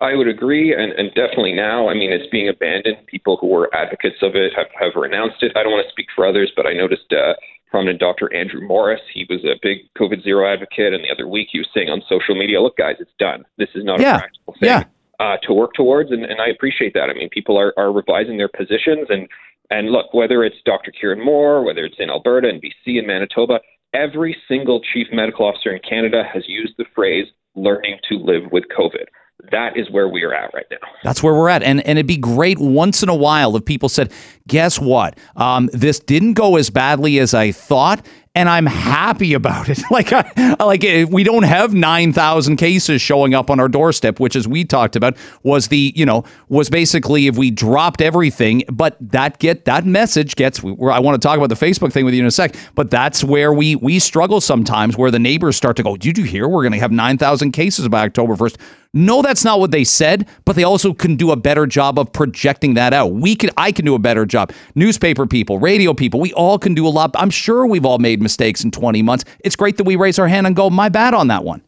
[0.00, 2.98] I would agree, and, and definitely now, I mean, it's being abandoned.
[3.06, 5.52] People who were advocates of it have, have renounced it.
[5.56, 7.32] I don't want to speak for others, but I noticed uh,
[7.70, 8.32] prominent Dr.
[8.34, 11.68] Andrew Morris, he was a big COVID zero advocate, and the other week he was
[11.74, 13.44] saying on social media, look, guys, it's done.
[13.58, 14.16] This is not yeah.
[14.16, 14.84] a practical thing yeah.
[15.20, 17.10] uh, to work towards, and, and I appreciate that.
[17.10, 19.28] I mean, people are, are revising their positions, and,
[19.70, 20.92] and look, whether it's Dr.
[20.92, 23.60] Kieran Moore, whether it's in Alberta and BC and Manitoba,
[23.92, 28.64] every single chief medical officer in Canada has used the phrase learning to live with
[28.76, 29.06] COVID.
[29.50, 30.78] That is where we are at right now.
[31.04, 31.62] That's where we're at.
[31.62, 34.12] And and it'd be great once in a while if people said,
[34.46, 35.18] guess what?
[35.36, 38.04] Um, this didn't go as badly as I thought
[38.36, 39.80] and I'm happy about it.
[39.90, 44.20] like, I, like eh, we don't have nine thousand cases showing up on our doorstep,
[44.20, 48.62] which, as we talked about, was the you know was basically if we dropped everything.
[48.70, 50.62] But that get that message gets.
[50.62, 53.24] I want to talk about the Facebook thing with you in a sec, but that's
[53.24, 56.46] where we we struggle sometimes, where the neighbors start to go, "Did you hear?
[56.46, 58.58] We're going to have nine thousand cases by October first.
[58.92, 62.12] No, that's not what they said, but they also can do a better job of
[62.12, 63.12] projecting that out.
[63.12, 64.52] We can I can do a better job.
[64.74, 67.10] Newspaper people, radio people, we all can do a lot.
[67.14, 69.24] I'm sure we've all made mistakes in 20 months.
[69.40, 71.62] It's great that we raise our hand and go, my bad on that one.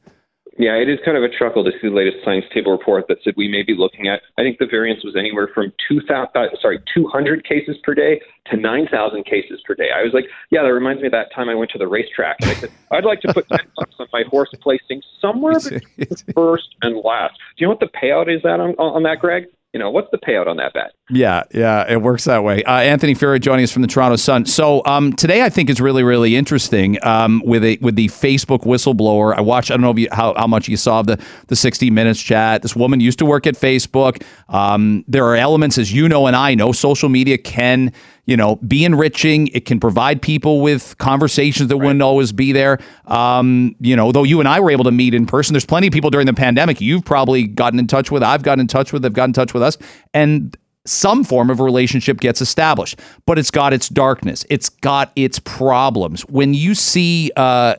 [0.58, 3.18] Yeah, it is kind of a chuckle to see the latest science table report that
[3.22, 4.22] said we may be looking at.
[4.38, 7.94] I think the variance was anywhere from two thousand, uh, sorry, two hundred cases per
[7.94, 9.90] day to nine thousand cases per day.
[9.94, 12.38] I was like, yeah, that reminds me of that time I went to the racetrack
[12.40, 16.34] and I said I'd like to put ten bucks on my horse placing somewhere between
[16.34, 17.34] first and last.
[17.56, 19.44] Do you know what the payout is that on on that, Greg?
[19.72, 20.92] You know, what's the payout on that bet?
[21.10, 22.62] Yeah, yeah, it works that way.
[22.64, 24.46] Uh, Anthony Furey joining us from the Toronto Sun.
[24.46, 28.60] So um, today, I think is really, really interesting um, with a with the Facebook
[28.60, 29.36] whistleblower.
[29.36, 29.70] I watched.
[29.70, 32.62] I don't know you, how how much you saw of the the sixty minutes chat.
[32.62, 34.22] This woman used to work at Facebook.
[34.48, 37.92] Um, there are elements, as you know, and I know, social media can
[38.28, 39.46] you know, be enriching.
[39.48, 41.86] It can provide people with conversations that right.
[41.86, 42.78] wouldn't always be there.
[43.06, 45.86] Um, you know, though you and I were able to meet in person, there's plenty
[45.86, 48.22] of people during the pandemic you've probably gotten in touch with.
[48.22, 49.00] I've gotten in touch with.
[49.00, 49.78] They've gotten in touch with us,
[50.12, 50.54] and
[50.86, 54.44] some form of relationship gets established, but it's got its darkness.
[54.48, 56.22] It's got its problems.
[56.22, 57.76] When you see, uh,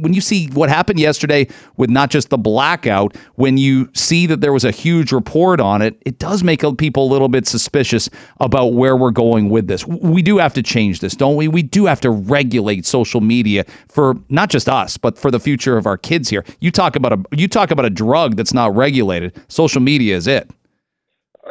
[0.00, 1.46] when you see what happened yesterday
[1.76, 5.80] with not just the blackout, when you see that there was a huge report on
[5.80, 8.08] it, it does make people a little bit suspicious
[8.40, 9.86] about where we're going with this.
[9.86, 11.46] We do have to change this, don't we?
[11.46, 15.76] We do have to regulate social media for not just us, but for the future
[15.76, 16.44] of our kids here.
[16.60, 19.38] You talk about a you talk about a drug that's not regulated.
[19.48, 20.50] Social media is it.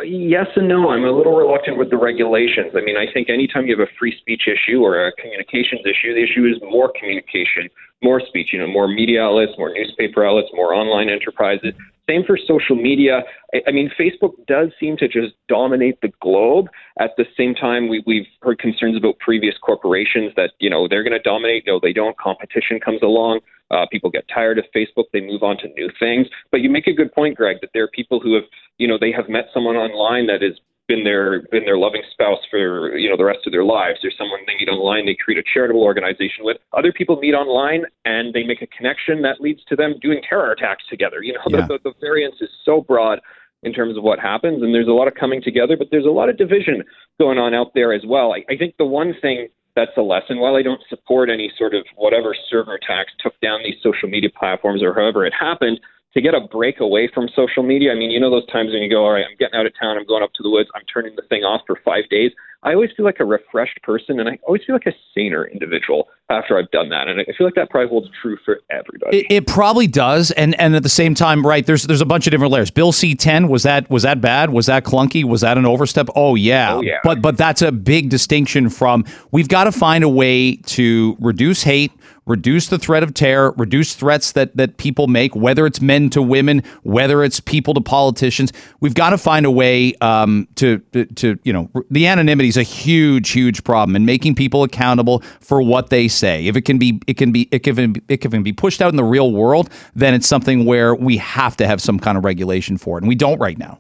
[0.02, 0.90] Yes and no.
[0.90, 2.74] I'm a little reluctant with the regulations.
[2.76, 6.16] I mean, I think anytime you have a free speech issue or a communications issue,
[6.16, 7.70] the issue is more communication,
[8.02, 11.74] more speech, you know, more media outlets, more newspaper outlets, more online enterprises.
[12.10, 13.22] Same for social media.
[13.54, 16.68] I, I mean, Facebook does seem to just dominate the globe.
[17.00, 21.04] At the same time, we, we've heard concerns about previous corporations that, you know, they're
[21.04, 21.64] going to dominate.
[21.66, 22.18] No, they don't.
[22.18, 23.40] Competition comes along.
[23.72, 25.06] Uh, people get tired of Facebook.
[25.14, 26.28] They move on to new things.
[26.52, 28.44] But you make a good point, Greg, that there are people who have,
[28.78, 32.40] you know, they have met someone online that has been their been their loving spouse
[32.50, 34.00] for you know the rest of their lives.
[34.02, 36.58] There's someone they meet online, they create a charitable organization with.
[36.74, 40.52] Other people meet online and they make a connection that leads to them doing terror
[40.52, 41.24] attacks together.
[41.24, 41.68] You know, yeah.
[41.68, 43.20] the, the, the variance is so broad
[43.64, 46.12] in terms of what happens, and there's a lot of coming together, but there's a
[46.12, 46.84] lot of division
[47.18, 48.34] going on out there as well.
[48.34, 50.40] I, I think the one thing that's a lesson.
[50.40, 54.30] While I don't support any sort of whatever server attacks took down these social media
[54.38, 55.80] platforms or however it happened,
[56.14, 57.92] to get a break away from social media.
[57.92, 59.74] I mean, you know those times when you go, all right, I'm getting out of
[59.80, 62.32] town, I'm going up to the woods, I'm turning the thing off for five days.
[62.66, 66.08] I always feel like a refreshed person, and I always feel like a saner individual
[66.30, 67.10] after I've done that.
[67.10, 69.20] And I feel like that probably holds true for everybody.
[69.20, 71.66] It, it probably does, and and at the same time, right?
[71.66, 72.72] There's there's a bunch of different layers.
[72.72, 74.52] Bill C10 was that was that bad?
[74.52, 75.26] Was that clunky?
[75.26, 76.08] Was that an overstep?
[76.16, 77.00] Oh yeah, oh, yeah.
[77.04, 81.64] But but that's a big distinction from we've got to find a way to reduce
[81.64, 81.92] hate
[82.26, 86.22] reduce the threat of terror, reduce threats that that people make, whether it's men to
[86.22, 88.54] women, whether it's people to politicians.
[88.80, 92.58] We've got to find a way um, to, to, to you know the anonymity is
[92.58, 96.46] a huge huge problem and making people accountable for what they say.
[96.46, 98.96] If it can be it can be it can it can be pushed out in
[98.96, 102.78] the real world, then it's something where we have to have some kind of regulation
[102.78, 103.80] for it, and we don't right now.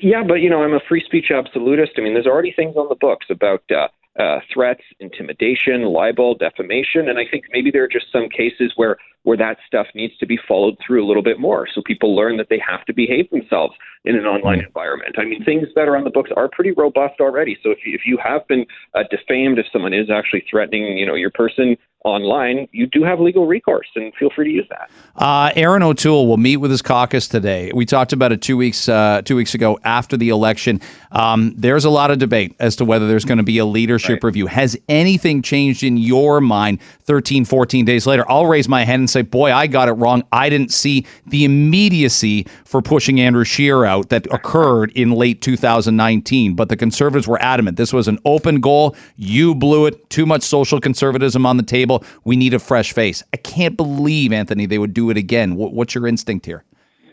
[0.00, 1.92] Yeah, but you know, I'm a free speech absolutist.
[1.98, 3.88] I mean, there's already things on the books about uh,
[4.18, 8.96] uh, threats, intimidation, libel, defamation, and I think maybe there are just some cases where
[9.22, 12.36] where that stuff needs to be followed through a little bit more, so people learn
[12.36, 15.16] that they have to behave themselves in an online environment.
[15.18, 17.58] I mean, things that are on the books are pretty robust already.
[17.62, 18.64] So if you, if you have been
[18.94, 23.18] uh, defamed, if someone is actually threatening, you know, your person online, you do have
[23.18, 24.90] legal recourse, and feel free to use that.
[25.16, 27.72] Uh, Erin O'Toole will meet with his caucus today.
[27.74, 30.80] We talked about it two weeks uh, two weeks ago after the election.
[31.10, 34.22] Um, there's a lot of debate as to whether there's going to be a leadership
[34.22, 34.24] right.
[34.24, 34.46] review.
[34.46, 38.24] Has anything changed in your mind 13, 14 days later?
[38.30, 40.22] I'll raise my hand and say, boy, I got it wrong.
[40.32, 46.54] I didn't see the immediacy for pushing Andrew Scheer out that occurred in late 2019.
[46.54, 47.76] But the conservatives were adamant.
[47.78, 48.94] This was an open goal.
[49.16, 50.10] You blew it.
[50.10, 52.04] Too much social conservatism on the table.
[52.24, 53.22] We need a fresh face.
[53.32, 55.56] I can't believe, Anthony, they would do it again.
[55.56, 56.64] What's your instinct here?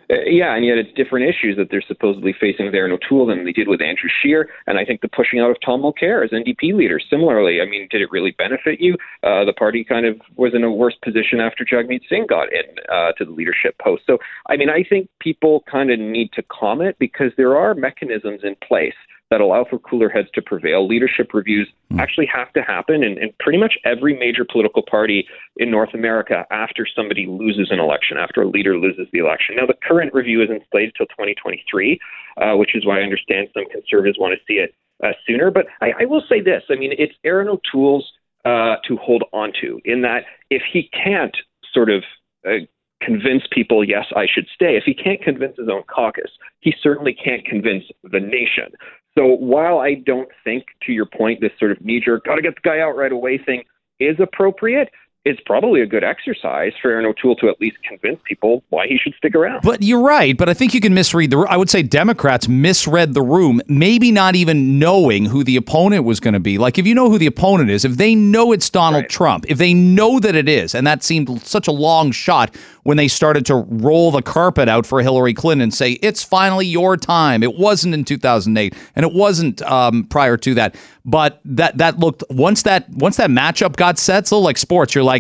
[0.10, 3.45] Uh, yeah, and yet it's different issues that they're supposedly facing there in O'Toole than
[3.45, 4.49] they did with Andrew Scheer.
[4.68, 7.88] And I think the pushing out of Tom Mulcair as NDP leader, similarly, I mean,
[7.89, 8.95] did it really benefit you?
[9.24, 12.64] Uh, the party kind of was in a worse position after Jagmeet Singh got in
[12.91, 14.03] uh, to the leadership post.
[14.06, 14.18] So,
[14.49, 18.56] I mean, I think people kind of need to comment because there are mechanisms in
[18.68, 18.93] place
[19.32, 20.88] that allow for cooler heads to prevail.
[20.88, 21.99] Leadership reviews mm.
[21.99, 26.45] actually have to happen in, in pretty much every major political party in North America
[26.51, 29.55] after somebody loses an election, after a leader loses the election.
[29.55, 31.99] Now, the current review isn't slated till 2023,
[32.38, 35.49] uh, which is why I understand some conservatives want to see it uh, sooner.
[35.49, 38.11] But I, I will say this I mean, it's Erin O'Toole's
[38.45, 41.36] uh, to hold on to, in that if he can't
[41.73, 42.03] sort of
[42.47, 42.57] uh,
[43.06, 44.76] convince people, yes, I should stay.
[44.76, 46.32] If he can't convince his own caucus,
[46.62, 48.74] he certainly can't convince the nation.
[49.18, 52.41] So while I don't think, to your point, this sort of knee jerk, got to
[52.41, 53.64] get the guy out right away thing
[53.99, 54.89] is appropriate,
[55.26, 58.95] it's probably a good exercise for Erin O'Toole to at least convince people why he
[58.97, 59.61] should stick around.
[59.63, 60.38] But you're right.
[60.38, 61.39] But I think you can misread the.
[61.49, 66.19] I would say Democrats misread the room, maybe not even knowing who the opponent was
[66.19, 66.59] going to be.
[66.59, 69.09] Like if you know who the opponent is, if they know it's Donald right.
[69.09, 72.97] Trump, if they know that it is, and that seemed such a long shot when
[72.97, 76.97] they started to roll the carpet out for Hillary Clinton and say it's finally your
[76.97, 77.41] time.
[77.41, 80.76] It wasn't in 2008, and it wasn't um, prior to that.
[81.03, 84.93] But that that looked once that once that matchup got set, little like sports.
[84.95, 85.14] You're like,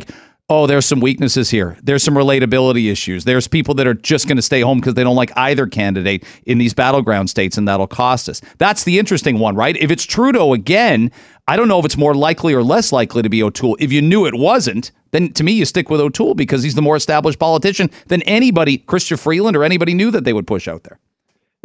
[0.49, 1.75] oh, there's some weaknesses here.
[1.81, 3.23] There's some relatability issues.
[3.23, 6.23] There's people that are just going to stay home because they don't like either candidate
[6.45, 8.41] in these battleground states, and that'll cost us.
[8.57, 9.75] That's the interesting one, right?
[9.77, 11.11] If it's Trudeau again,
[11.47, 13.77] I don't know if it's more likely or less likely to be O'Toole.
[13.79, 16.81] If you knew it wasn't, then to me you stick with O'Toole because he's the
[16.81, 20.83] more established politician than anybody, Chrystia Freeland or anybody knew that they would push out
[20.83, 20.99] there.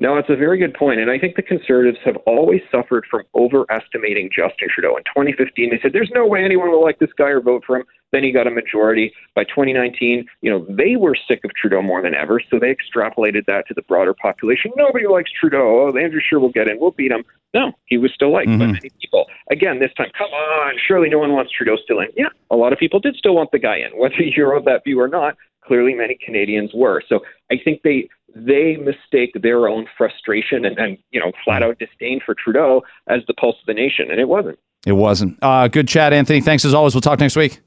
[0.01, 0.99] No, it's a very good point.
[0.99, 4.97] And I think the Conservatives have always suffered from overestimating Justin Trudeau.
[4.97, 7.77] In 2015, they said, there's no way anyone will like this guy or vote for
[7.77, 7.85] him.
[8.11, 9.13] Then he got a majority.
[9.35, 12.41] By 2019, you know, they were sick of Trudeau more than ever.
[12.51, 14.73] So they extrapolated that to the broader population.
[14.75, 15.93] Nobody likes Trudeau.
[15.93, 16.81] Oh, Andrew Scheer will get in.
[16.81, 17.23] We'll beat him.
[17.53, 18.59] No, he was still liked mm-hmm.
[18.59, 19.27] by many people.
[19.51, 22.07] Again, this time, come on, surely no one wants Trudeau still in.
[22.17, 23.91] Yeah, a lot of people did still want the guy in.
[23.99, 27.03] Whether you're of that view or not, clearly many Canadians were.
[27.09, 27.21] So
[27.51, 32.21] I think they they mistake their own frustration and, and you know flat out disdain
[32.25, 34.59] for Trudeau as the pulse of the nation, and it wasn't.
[34.87, 35.39] It wasn't.
[35.43, 36.41] Uh, good chat, Anthony.
[36.41, 36.95] Thanks as always.
[36.95, 37.61] We'll talk next week.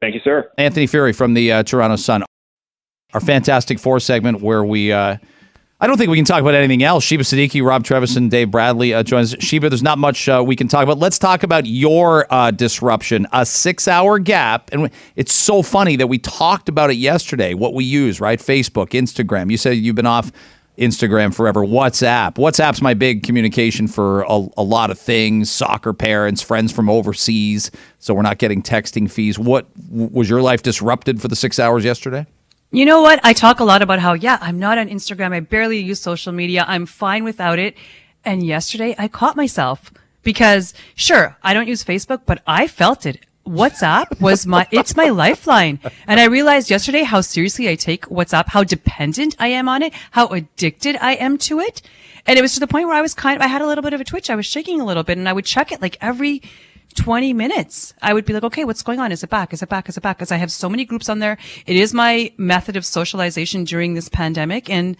[0.00, 0.50] Thank you, sir.
[0.56, 2.24] Anthony Furey from the uh, Toronto Sun.
[3.12, 4.92] Our fantastic four segment where we.
[4.92, 5.16] Uh,
[5.82, 7.04] I don't think we can talk about anything else.
[7.04, 9.34] Sheba Siddiqui, Rob Trevison, Dave Bradley uh, joins.
[9.40, 10.98] Sheba, there's not much uh, we can talk about.
[10.98, 16.18] Let's talk about your uh, disruption, a six-hour gap, and it's so funny that we
[16.18, 17.54] talked about it yesterday.
[17.54, 18.38] What we use, right?
[18.38, 19.50] Facebook, Instagram.
[19.50, 20.30] You said you've been off
[20.76, 21.60] Instagram forever.
[21.60, 22.34] WhatsApp.
[22.34, 25.50] WhatsApp's my big communication for a, a lot of things.
[25.50, 27.70] Soccer parents, friends from overseas,
[28.00, 29.38] so we're not getting texting fees.
[29.38, 32.26] What was your life disrupted for the six hours yesterday?
[32.72, 33.18] You know what?
[33.24, 35.32] I talk a lot about how, yeah, I'm not on Instagram.
[35.32, 36.64] I barely use social media.
[36.68, 37.76] I'm fine without it.
[38.24, 39.92] And yesterday I caught myself
[40.22, 43.26] because sure, I don't use Facebook, but I felt it.
[43.44, 45.80] WhatsApp was my, it's my lifeline.
[46.06, 49.92] And I realized yesterday how seriously I take WhatsApp, how dependent I am on it,
[50.12, 51.82] how addicted I am to it.
[52.24, 53.82] And it was to the point where I was kind of, I had a little
[53.82, 54.30] bit of a twitch.
[54.30, 56.42] I was shaking a little bit and I would check it like every
[56.94, 57.94] 20 minutes.
[58.02, 59.12] I would be like, okay, what's going on?
[59.12, 59.52] Is it back?
[59.52, 59.88] Is it back?
[59.88, 60.18] Is it back?
[60.18, 61.38] Because I have so many groups on there.
[61.66, 64.68] It is my method of socialization during this pandemic.
[64.68, 64.96] And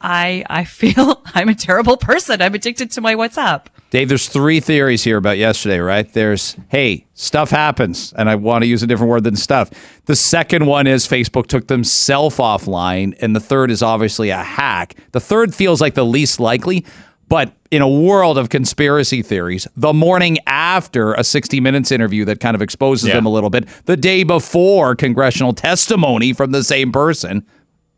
[0.00, 2.40] I, I feel I'm a terrible person.
[2.40, 3.66] I'm addicted to my WhatsApp.
[3.90, 6.10] Dave, there's three theories here about yesterday, right?
[6.12, 9.70] There's, hey, stuff happens, and I want to use a different word than stuff.
[10.04, 14.94] The second one is Facebook took themselves offline, and the third is obviously a hack.
[15.10, 16.84] The third feels like the least likely.
[17.30, 22.40] But in a world of conspiracy theories, the morning after a 60 Minutes interview that
[22.40, 23.14] kind of exposes yeah.
[23.14, 27.46] them a little bit, the day before congressional testimony from the same person,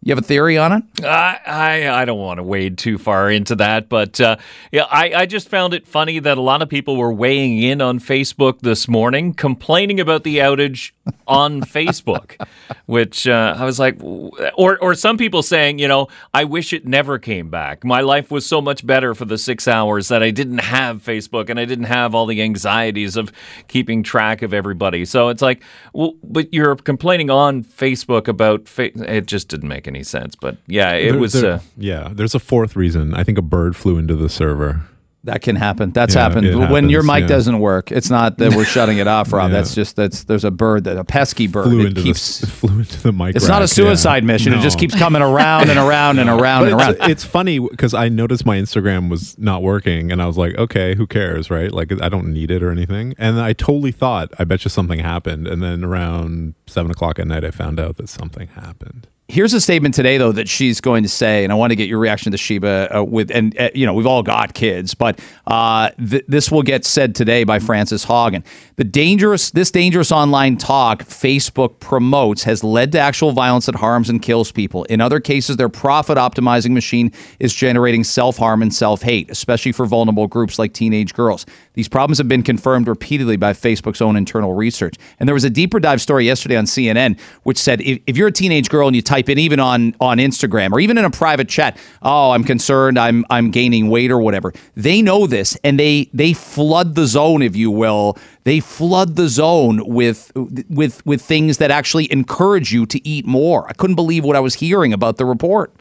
[0.02, 1.04] you have a theory on it?
[1.04, 4.36] I I, I don't want to wade too far into that, but uh,
[4.70, 7.80] yeah, I, I just found it funny that a lot of people were weighing in
[7.80, 10.90] on Facebook this morning, complaining about the outage
[11.26, 12.40] on Facebook,
[12.86, 16.86] which uh, I was like, or or some people saying, you know, I wish it
[16.86, 17.84] never came back.
[17.84, 21.50] My life was so much better for the six hours that I didn't have Facebook
[21.50, 23.32] and I didn't have all the anxieties of
[23.68, 25.04] keeping track of everybody.
[25.04, 29.88] So it's like, well, but you're complaining on Facebook about fa- it just didn't make
[29.88, 30.34] any sense.
[30.34, 31.32] But yeah, it there, was.
[31.32, 33.14] There, uh, yeah, there's a fourth reason.
[33.14, 34.82] I think a bird flew into the server.
[35.24, 35.92] That can happen.
[35.92, 36.46] That's yeah, happened.
[36.58, 37.26] When happens, your mic yeah.
[37.28, 39.50] doesn't work, it's not that we're shutting it off, Rob.
[39.52, 39.58] yeah.
[39.58, 42.80] That's just that's there's a bird that a pesky bird flew into keeps the, flew
[42.80, 43.36] into the mic.
[43.36, 44.50] It's rack, not a suicide mission.
[44.50, 44.58] No.
[44.58, 46.96] It just keeps coming around and around and around and around.
[46.96, 50.56] It's, it's funny because I noticed my Instagram was not working, and I was like,
[50.56, 51.70] okay, who cares, right?
[51.70, 53.14] Like I don't need it or anything.
[53.16, 55.46] And I totally thought, I bet you something happened.
[55.46, 59.62] And then around seven o'clock at night, I found out that something happened Here's a
[59.62, 62.32] statement today, though, that she's going to say, and I want to get your reaction
[62.32, 62.98] to Sheba.
[62.98, 66.62] Uh, with and uh, you know, we've all got kids, but uh, th- this will
[66.62, 68.44] get said today by Frances Haugen.
[68.76, 74.10] The dangerous, this dangerous online talk Facebook promotes has led to actual violence that harms
[74.10, 74.84] and kills people.
[74.84, 79.72] In other cases, their profit optimizing machine is generating self harm and self hate, especially
[79.72, 81.46] for vulnerable groups like teenage girls.
[81.72, 84.96] These problems have been confirmed repeatedly by Facebook's own internal research.
[85.18, 88.28] And there was a deeper dive story yesterday on CNN, which said if, if you're
[88.28, 91.10] a teenage girl and you type in even on on Instagram or even in a
[91.10, 94.52] private chat, oh, I'm concerned, I'm I'm gaining weight or whatever.
[94.76, 98.18] They know this and they they flood the zone, if you will.
[98.44, 103.68] They flood the zone with with with things that actually encourage you to eat more.
[103.68, 105.72] I couldn't believe what I was hearing about the report.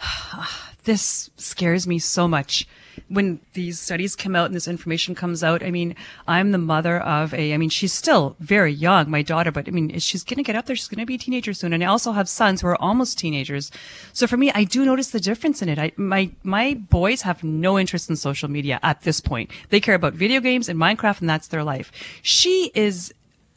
[0.84, 2.66] this scares me so much
[3.08, 5.62] when these studies come out and this information comes out.
[5.62, 5.94] I mean,
[6.26, 9.70] I'm the mother of a, I mean, she's still very young, my daughter, but I
[9.70, 10.76] mean, she's going to get up there.
[10.76, 11.72] She's going to be a teenager soon.
[11.72, 13.70] And I also have sons who are almost teenagers.
[14.12, 15.78] So for me, I do notice the difference in it.
[15.78, 19.50] I, my, my boys have no interest in social media at this point.
[19.70, 21.92] They care about video games and Minecraft and that's their life.
[22.22, 23.12] She is,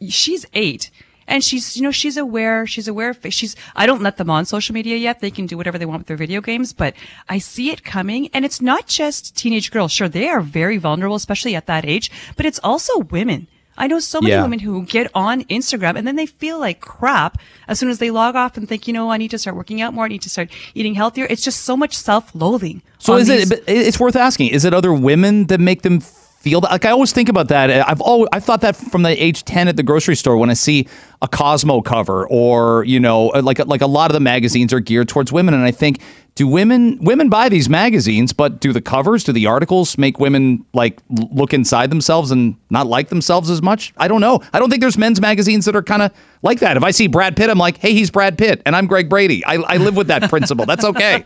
[0.10, 0.90] she's eight
[1.28, 4.74] and she's you know she's aware she's aware she's i don't let them on social
[4.74, 6.94] media yet they can do whatever they want with their video games but
[7.30, 11.16] i see it coming and it's not just teenage girls sure they are very vulnerable
[11.16, 14.44] especially at that age but it's also women I know so many Yeah.
[14.44, 18.12] women who get on Instagram and then they feel like crap as soon as they
[18.12, 20.06] log off and think, you know, I need to start working out more.
[20.06, 21.26] I need to start eating healthier.
[21.28, 22.84] It's just so much self-loathing.
[23.00, 23.66] So is these- it?
[23.66, 24.50] but It's worth asking.
[24.50, 26.02] Is it other women that make them
[26.44, 26.72] feel that?
[26.72, 27.88] Like I always think about that.
[27.88, 30.54] I've always I thought that from the age ten at the grocery store when I
[30.54, 30.88] see
[31.22, 34.82] a Cosmo cover or you know uh, like like a lot of the magazines are
[34.82, 36.02] geared towards women, and I think.
[36.36, 40.66] Do women women buy these magazines, but do the covers, do the articles make women
[40.74, 41.00] like
[41.32, 43.94] look inside themselves and not like themselves as much?
[43.98, 44.42] I don't know.
[44.52, 46.76] I don't think there's men's magazines that are kind of like that.
[46.76, 49.46] If I see Brad Pitt, I'm like, hey, he's Brad Pitt, and I'm Greg Brady.
[49.46, 50.66] I, I live with that principle.
[50.66, 51.24] That's okay.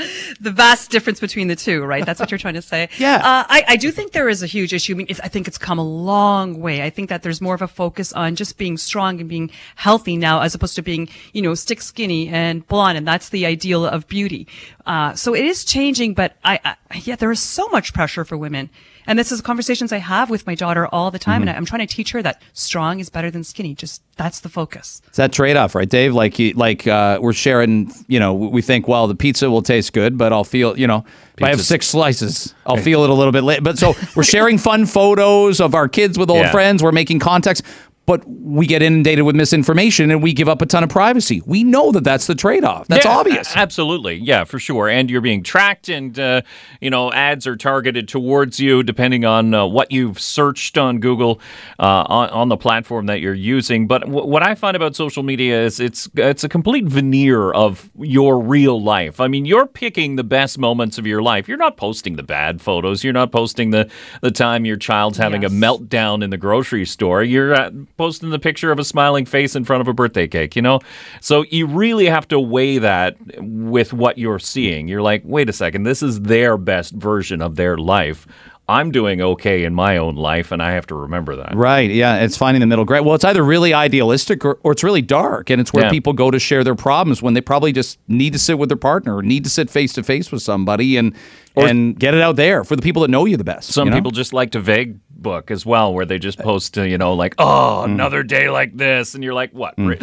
[0.40, 2.04] the vast difference between the two, right?
[2.04, 2.88] That's what you're trying to say.
[3.00, 3.16] Yeah.
[3.16, 4.92] Uh, I, I do think there is a huge issue.
[4.92, 6.82] I mean, it's, I think it's come a long way.
[6.82, 10.18] I think that there's more of a focus on just being strong and being healthy
[10.18, 13.86] now, as opposed to being, you know, stick skinny and blonde, and that's the ideal
[13.86, 14.46] of beauty.
[14.84, 18.36] Uh, so it is changing, but I, I, yeah, there is so much pressure for
[18.36, 18.68] women.
[19.10, 21.64] And this is conversations I have with my daughter all the time, and I, I'm
[21.64, 23.74] trying to teach her that strong is better than skinny.
[23.74, 25.02] Just that's the focus.
[25.08, 26.14] It's that trade off, right, Dave?
[26.14, 27.90] Like, you- like uh, we're sharing.
[28.06, 30.78] You know, we think, well, the pizza will taste good, but I'll feel.
[30.78, 31.04] You know,
[31.36, 33.64] if I have six slices, I'll feel it a little bit late.
[33.64, 36.52] But so we're sharing fun photos of our kids with old Yeah.
[36.52, 36.80] friends.
[36.80, 37.62] We're making contacts,
[38.10, 41.40] but we get inundated with misinformation and we give up a ton of privacy.
[41.46, 42.88] We know that that's the trade off.
[42.88, 43.54] That's Yeah, obvious.
[43.54, 44.16] a- Absolutely.
[44.16, 44.88] Yeah, for sure.
[44.88, 46.42] And you're being tracked, and, uh,
[46.80, 51.40] you know, ads are targeted towards you depending on uh, what you've searched on Google
[51.78, 53.86] uh, on, on the platform that you're using.
[53.86, 57.88] But w- what I find about social media is it's, it's a complete veneer of
[57.96, 59.20] your real life.
[59.20, 61.46] I mean, you're picking the best moments of your life.
[61.48, 63.04] You're not posting the bad photos.
[63.04, 63.88] You're not posting the,
[64.20, 65.52] the time your child's having Yes.
[65.52, 67.22] a meltdown in the grocery store.
[67.22, 67.70] You're uh,
[68.00, 70.80] posting the picture of a smiling face in front of a birthday cake, you know?
[71.20, 74.88] So you really have to weigh that with what you're seeing.
[74.88, 78.26] You're like, wait a second, this is their best version of their life.
[78.70, 81.56] I'm doing okay in my own life, and I have to remember that.
[81.56, 81.90] Right.
[81.90, 82.22] Yeah.
[82.24, 83.04] It's finding the middle ground.
[83.04, 85.50] Well, it's either really idealistic or, or it's really dark.
[85.50, 85.90] And it's where Yeah.
[85.90, 88.78] people go to share their problems when they probably just need to sit with their
[88.78, 91.14] partner or need to sit face to face with somebody and
[91.56, 93.72] and get it out there for the people that know you the best.
[93.72, 93.96] Some you know?
[93.96, 97.12] people just like to vague book as well, where they just post, uh, you know,
[97.14, 97.92] like, oh, Mm.
[97.92, 99.14] another day like this.
[99.14, 99.74] And you're like, what?
[99.76, 100.00] Rick?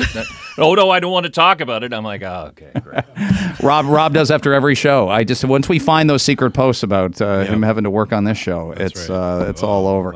[0.57, 1.93] oh, no, I don't want to talk about it.
[1.93, 3.03] I'm like, oh, okay, great.
[3.63, 5.09] Rob Rob does after every show.
[5.09, 8.23] I just once we find those secret posts about uh, him having to work on
[8.25, 9.41] this show, it's right.
[9.41, 10.13] uh, it's all over.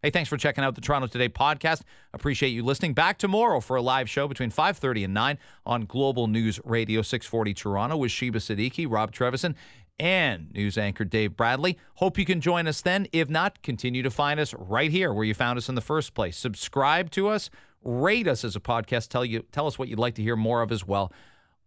[0.00, 1.82] Hey, thanks for checking out the Toronto Today podcast.
[2.14, 2.94] Appreciate you listening.
[2.94, 7.52] Back tomorrow for a live show between 5:30 and 9 on Global News Radio 640
[7.52, 9.56] Toronto with Sheba Siddiqui, Rob Trevison,
[9.98, 11.78] and news anchor Dave Bradley.
[11.94, 13.06] Hope you can join us then.
[13.12, 16.14] If not, continue to find us right here where you found us in the first
[16.14, 16.36] place.
[16.36, 17.50] Subscribe to us,
[17.82, 20.62] rate us as a podcast, tell you tell us what you'd like to hear more
[20.62, 21.12] of as well.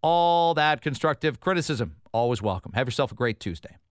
[0.01, 2.73] All that constructive criticism always welcome.
[2.73, 3.77] Have yourself a great Tuesday.